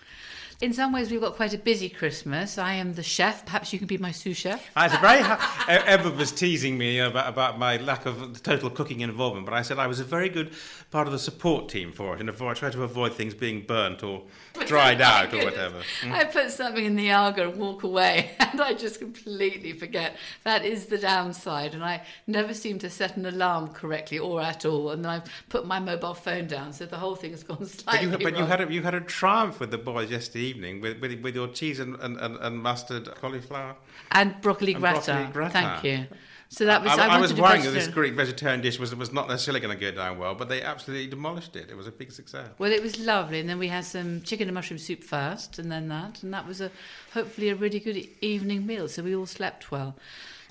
In 0.59 0.73
some 0.73 0.91
ways, 0.91 1.11
we've 1.11 1.21
got 1.21 1.35
quite 1.35 1.53
a 1.53 1.57
busy 1.59 1.87
Christmas. 1.87 2.57
I 2.57 2.73
am 2.73 2.95
the 2.95 3.03
chef. 3.03 3.45
Perhaps 3.45 3.73
you 3.73 3.77
can 3.77 3.87
be 3.87 3.99
my 3.99 4.09
sous 4.09 4.35
chef. 4.35 4.67
I 4.75 4.87
was 4.87 4.97
very 4.97 5.21
ha- 5.21 6.09
was 6.17 6.31
teasing 6.31 6.79
me 6.79 6.97
about, 6.97 7.29
about 7.29 7.59
my 7.59 7.77
lack 7.77 8.07
of 8.07 8.41
total 8.41 8.71
cooking 8.71 9.01
involvement, 9.01 9.45
but 9.45 9.53
I 9.53 9.61
said 9.61 9.77
I 9.77 9.85
was 9.85 9.99
a 9.99 10.03
very 10.03 10.29
good 10.29 10.51
part 10.89 11.05
of 11.05 11.13
the 11.13 11.19
support 11.19 11.69
team 11.69 11.91
for 11.91 12.15
it, 12.15 12.21
and 12.21 12.29
I 12.29 12.53
tried 12.55 12.71
to 12.71 12.81
avoid 12.81 13.13
things 13.13 13.35
being 13.35 13.61
burnt 13.67 14.01
or 14.01 14.23
dried 14.65 14.99
out 15.13 15.31
or 15.31 15.43
whatever. 15.43 15.83
Mm. 16.01 16.11
I 16.13 16.23
put 16.23 16.49
something 16.49 16.83
in 16.83 16.95
the 16.95 17.11
Aga 17.11 17.49
and 17.49 17.59
walk 17.59 17.83
away, 17.83 18.31
and 18.39 18.59
I 18.59 18.73
just 18.73 18.99
completely 18.99 19.73
forget. 19.73 20.15
That 20.43 20.65
is 20.65 20.87
the 20.87 20.97
downside, 20.97 21.75
and 21.75 21.83
I 21.83 22.01
never 22.25 22.55
seem 22.55 22.79
to 22.79 22.89
set 22.89 23.15
an 23.15 23.27
alarm 23.27 23.67
correctly 23.67 24.17
or 24.17 24.41
at 24.41 24.65
all. 24.65 24.89
And 24.89 25.05
then 25.05 25.11
I've 25.11 25.29
put 25.49 25.67
my 25.67 25.77
mobile 25.77 26.15
phone 26.15 26.47
down, 26.47 26.73
so 26.73 26.87
the 26.87 26.97
whole 26.97 27.15
thing 27.15 27.29
has 27.29 27.43
gone 27.43 27.63
slightly. 27.67 28.07
But 28.17 28.21
you, 28.21 28.25
but 28.25 28.33
wrong. 28.33 28.41
you 28.41 28.47
had 28.47 28.61
a, 28.61 28.73
you 28.73 28.81
had 28.81 28.95
a 28.95 29.01
triumph 29.01 29.59
with 29.59 29.69
the 29.69 29.77
boys 29.77 30.09
yesterday 30.09 30.46
evening 30.47 30.81
with, 30.81 30.99
with, 30.99 31.21
with 31.21 31.35
your 31.35 31.47
cheese 31.49 31.79
and, 31.79 31.95
and, 31.99 32.17
and, 32.17 32.59
mustard 32.59 33.13
cauliflower 33.15 33.75
and 34.11 34.39
broccoli 34.41 34.73
gratin. 34.73 35.31
Thank 35.51 35.83
you. 35.83 36.07
So 36.49 36.65
that 36.65 36.81
was. 36.81 36.91
I, 36.93 37.07
I, 37.07 37.17
I 37.17 37.19
was 37.19 37.33
worrying 37.33 37.63
that 37.65 37.71
this 37.71 37.89
Greek 37.89 38.13
vegetarian 38.13 38.61
dish 38.61 38.79
was 38.79 38.95
was 38.95 39.11
not 39.11 39.27
necessarily 39.27 39.59
going 39.59 39.77
to 39.77 39.79
go 39.79 39.91
down 39.91 40.17
well, 40.17 40.33
but 40.33 40.47
they 40.47 40.61
absolutely 40.61 41.07
demolished 41.07 41.55
it. 41.57 41.69
It 41.69 41.75
was 41.75 41.87
a 41.87 41.91
big 41.91 42.11
success. 42.11 42.47
Well, 42.57 42.71
it 42.71 42.81
was 42.81 42.97
lovely, 42.99 43.39
and 43.41 43.49
then 43.49 43.59
we 43.59 43.67
had 43.67 43.83
some 43.83 44.21
chicken 44.21 44.47
and 44.47 44.55
mushroom 44.55 44.77
soup 44.77 45.03
first, 45.03 45.59
and 45.59 45.69
then 45.69 45.89
that, 45.89 46.23
and 46.23 46.33
that 46.33 46.47
was 46.47 46.61
a 46.61 46.71
hopefully 47.13 47.49
a 47.49 47.55
really 47.55 47.79
good 47.79 48.07
evening 48.21 48.65
meal. 48.65 48.87
So 48.87 49.03
we 49.03 49.13
all 49.15 49.25
slept 49.25 49.71
well. 49.71 49.95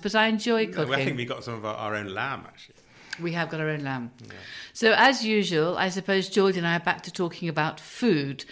But 0.03 0.13
I 0.13 0.27
enjoy 0.27 0.67
cooking. 0.67 0.91
No, 0.91 0.97
I 0.97 1.03
think 1.03 1.17
we 1.17 1.25
got 1.25 1.43
some 1.43 1.55
of 1.55 1.65
our, 1.65 1.75
our 1.75 1.95
own 1.95 2.13
lamb 2.13 2.43
actually. 2.47 2.75
We 3.19 3.31
have 3.31 3.49
got 3.49 3.59
our 3.59 3.69
own 3.69 3.83
lamb. 3.83 4.11
Yeah. 4.23 4.33
So 4.73 4.93
as 4.95 5.25
usual, 5.25 5.75
I 5.75 5.89
suppose 5.89 6.29
George 6.29 6.55
and 6.55 6.67
I 6.67 6.75
are 6.75 6.79
back 6.79 7.01
to 7.03 7.11
talking 7.11 7.49
about 7.49 7.79
food. 7.79 8.45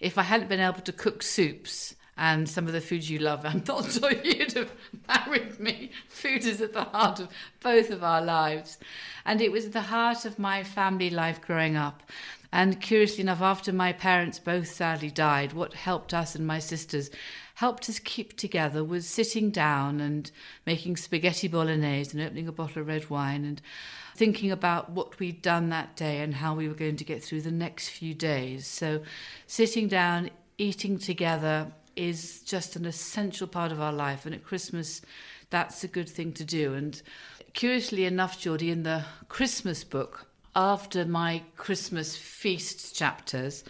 If 0.00 0.18
I 0.18 0.22
hadn't 0.22 0.48
been 0.48 0.60
able 0.60 0.80
to 0.80 0.92
cook 0.92 1.22
soups 1.22 1.94
and 2.16 2.48
some 2.48 2.66
of 2.66 2.72
the 2.72 2.80
foods 2.80 3.08
you 3.10 3.18
love, 3.18 3.44
I'm 3.44 3.62
not 3.66 3.90
sure 3.90 4.12
you'd 4.12 4.52
have 4.54 4.72
married 5.06 5.58
me. 5.60 5.90
Food 6.08 6.44
is 6.44 6.60
at 6.60 6.72
the 6.72 6.84
heart 6.84 7.20
of 7.20 7.28
both 7.62 7.90
of 7.90 8.02
our 8.02 8.22
lives. 8.22 8.78
And 9.24 9.40
it 9.40 9.52
was 9.52 9.70
the 9.70 9.82
heart 9.82 10.24
of 10.24 10.38
my 10.38 10.64
family 10.64 11.10
life 11.10 11.40
growing 11.40 11.76
up. 11.76 12.02
And 12.50 12.80
curiously 12.80 13.20
enough, 13.20 13.42
after 13.42 13.72
my 13.72 13.92
parents 13.92 14.38
both 14.38 14.68
sadly 14.68 15.10
died, 15.10 15.52
what 15.52 15.74
helped 15.74 16.14
us 16.14 16.34
and 16.34 16.46
my 16.46 16.58
sisters, 16.58 17.10
helped 17.56 17.88
us 17.88 17.98
keep 17.98 18.36
together, 18.36 18.82
was 18.82 19.06
sitting 19.06 19.50
down 19.50 20.00
and 20.00 20.30
making 20.64 20.96
spaghetti 20.96 21.48
bolognese 21.48 22.12
and 22.12 22.26
opening 22.26 22.48
a 22.48 22.52
bottle 22.52 22.80
of 22.80 22.88
red 22.88 23.10
wine 23.10 23.44
and 23.44 23.60
thinking 24.18 24.50
about 24.50 24.90
what 24.90 25.16
we'd 25.20 25.40
done 25.40 25.68
that 25.68 25.94
day 25.94 26.18
and 26.18 26.34
how 26.34 26.52
we 26.52 26.66
were 26.66 26.74
going 26.74 26.96
to 26.96 27.04
get 27.04 27.22
through 27.22 27.40
the 27.40 27.52
next 27.52 27.88
few 27.90 28.12
days. 28.14 28.66
So, 28.66 29.02
sitting 29.46 29.86
down, 29.86 30.30
eating 30.58 30.98
together 30.98 31.72
is 31.94 32.42
just 32.42 32.74
an 32.74 32.84
essential 32.84 33.46
part 33.46 33.70
of 33.70 33.80
our 33.80 33.92
life. 33.92 34.26
And 34.26 34.34
at 34.34 34.44
Christmas, 34.44 35.02
that's 35.50 35.84
a 35.84 35.88
good 35.88 36.08
thing 36.08 36.32
to 36.32 36.44
do. 36.44 36.74
And 36.74 37.00
curiously 37.54 38.06
enough, 38.06 38.40
Geordie, 38.40 38.72
in 38.72 38.82
the 38.82 39.04
Christmas 39.28 39.84
book, 39.84 40.26
after 40.56 41.04
my 41.04 41.44
Christmas 41.56 42.16
feast 42.16 42.96
chapters, 42.96 43.62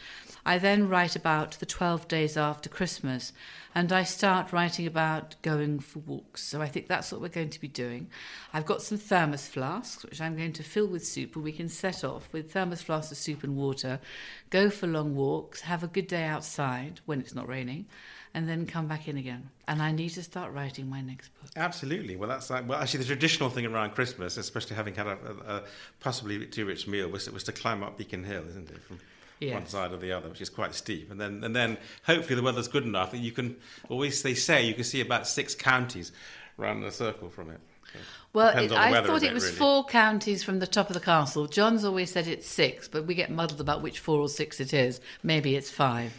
I 0.49 0.57
then 0.57 0.89
write 0.89 1.15
about 1.15 1.59
the 1.61 1.67
12 1.67 2.09
days 2.09 2.39
after 2.39 2.71
Christmas 2.71 3.35
and 3.75 3.93
I 3.93 4.05
start 4.05 4.51
writing 4.51 4.87
about 4.87 5.35
going 5.43 5.79
for 5.79 5.99
walks. 5.99 6.43
So 6.43 6.63
I 6.63 6.69
think 6.69 6.89
that's 6.89 7.13
what 7.13 7.21
we're 7.21 7.29
going 7.29 7.51
to 7.51 7.61
be 7.61 7.69
doing. 7.69 8.09
I've 8.55 8.65
got 8.65 8.81
some 8.81 8.97
thermos 8.97 9.47
flasks, 9.47 10.07
which 10.07 10.23
I'm 10.23 10.39
going 10.39 10.55
to 10.55 10.63
fill 10.63 10.87
with 10.87 11.07
soup, 11.07 11.37
and 11.37 11.45
we 11.45 11.53
can 11.53 11.69
set 11.69 12.03
off 12.03 12.33
with 12.33 12.51
thermos 12.51 12.81
flasks 12.81 13.13
of 13.13 13.19
soup 13.19 13.45
and 13.45 13.59
water, 13.59 14.01
go 14.49 14.71
for 14.71 14.87
long 14.87 15.15
walks, 15.15 15.61
have 15.61 15.83
a 15.83 15.87
good 15.87 16.07
day 16.07 16.25
outside 16.25 17.01
when 17.05 17.21
it's 17.21 17.35
not 17.35 17.47
raining, 17.47 17.85
and 18.33 18.49
then 18.49 18.65
come 18.65 18.87
back 18.87 19.07
in 19.07 19.19
again. 19.19 19.51
And 19.69 19.83
I 19.83 19.93
need 19.93 20.15
to 20.15 20.23
start 20.23 20.55
writing 20.55 20.89
my 20.89 21.03
next 21.03 21.29
book. 21.43 21.51
Absolutely. 21.57 22.17
Well, 22.17 22.31
that's 22.31 22.49
like, 22.49 22.67
well, 22.67 22.81
actually, 22.81 23.01
the 23.01 23.07
traditional 23.07 23.51
thing 23.51 23.67
around 23.67 23.91
Christmas, 23.91 24.39
especially 24.39 24.77
having 24.77 24.95
had 24.95 25.09
a, 25.09 25.19
a, 25.47 25.55
a 25.57 25.63
possibly 26.01 26.47
too 26.47 26.65
rich 26.65 26.89
meal, 26.89 27.11
was, 27.11 27.31
was 27.31 27.45
to 27.45 27.53
climb 27.53 27.83
up 27.83 27.99
Beacon 27.99 28.25
Hill, 28.25 28.49
isn't 28.49 28.71
it? 28.71 28.83
From 28.83 28.99
yes. 29.41 29.55
one 29.55 29.67
side 29.67 29.93
or 29.93 29.97
the 29.97 30.13
other, 30.13 30.29
which 30.29 30.41
is 30.41 30.51
quite 30.51 30.75
steep. 30.75 31.11
And 31.11 31.21
then, 31.21 31.45
and 31.45 31.55
then 31.55 31.79
hopefully 32.05 32.35
the 32.35 32.43
weather's 32.43 32.69
good 32.69 32.85
enough 32.85 33.11
that 33.13 33.19
you 33.19 33.33
can 33.33 33.57
always, 33.89 34.23
they 34.23 34.35
say, 34.35 34.65
you 34.65 34.75
can 34.75 34.85
see 34.85 35.01
about 35.01 35.27
six 35.27 35.55
counties 35.55 36.13
around 36.59 36.83
the 36.83 36.91
circle 36.91 37.29
from 37.29 37.51
it. 37.51 37.61
So 37.93 37.99
well, 38.33 38.59
it, 38.59 38.73
I 38.73 39.03
thought 39.03 39.23
it 39.23 39.33
was 39.33 39.45
really. 39.45 39.57
four 39.57 39.85
counties 39.85 40.43
from 40.43 40.59
the 40.59 40.67
top 40.67 40.89
of 40.89 40.95
the 40.95 41.01
castle. 41.01 41.47
John's 41.47 41.85
always 41.85 42.11
said 42.11 42.27
it's 42.27 42.47
six, 42.47 42.87
but 42.87 43.07
we 43.07 43.15
get 43.15 43.31
muddled 43.31 43.61
about 43.61 43.83
which 43.83 43.99
four 43.99 44.21
or 44.21 44.29
six 44.29 44.61
it 44.61 44.75
is. 44.75 45.01
Maybe 45.23 45.57
it's 45.57 45.71
five. 45.71 46.13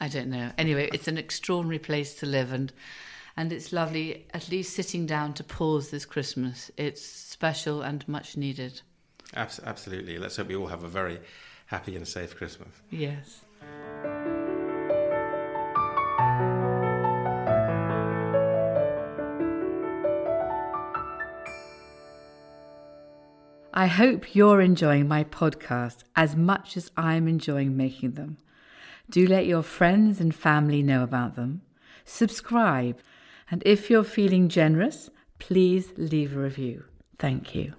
I 0.00 0.08
don't 0.08 0.28
know. 0.28 0.50
Anyway, 0.56 0.88
it's 0.92 1.08
an 1.08 1.18
extraordinary 1.18 1.78
place 1.78 2.14
to 2.16 2.26
live, 2.26 2.52
and 2.52 2.72
and 3.36 3.52
it's 3.52 3.72
lovely. 3.72 4.26
At 4.32 4.48
least 4.48 4.74
sitting 4.74 5.06
down 5.06 5.34
to 5.34 5.44
pause 5.44 5.90
this 5.90 6.06
Christmas. 6.06 6.70
It's 6.76 7.02
special 7.02 7.82
and 7.82 8.06
much 8.08 8.36
needed. 8.36 8.80
Absolutely. 9.34 10.18
Let's 10.18 10.36
hope 10.36 10.48
we 10.48 10.56
all 10.56 10.66
have 10.66 10.84
a 10.84 10.88
very 10.88 11.20
happy 11.72 11.96
and 11.96 12.06
safe 12.06 12.36
Christmas. 12.36 12.68
Yes. 12.90 13.40
I 23.72 23.86
hope 23.86 24.34
you're 24.34 24.60
enjoying 24.60 25.08
my 25.08 25.24
podcast 25.24 26.04
as 26.14 26.36
much 26.36 26.76
as 26.76 26.90
I'm 26.94 27.26
enjoying 27.26 27.74
making 27.74 28.12
them. 28.12 28.36
Do 29.08 29.26
let 29.26 29.46
your 29.46 29.62
friends 29.62 30.20
and 30.20 30.34
family 30.34 30.82
know 30.82 31.02
about 31.02 31.36
them. 31.36 31.62
Subscribe, 32.04 32.98
and 33.50 33.62
if 33.64 33.88
you're 33.88 34.04
feeling 34.04 34.50
generous, 34.50 35.08
please 35.38 35.94
leave 35.96 36.36
a 36.36 36.40
review. 36.40 36.84
Thank 37.18 37.54
you. 37.54 37.72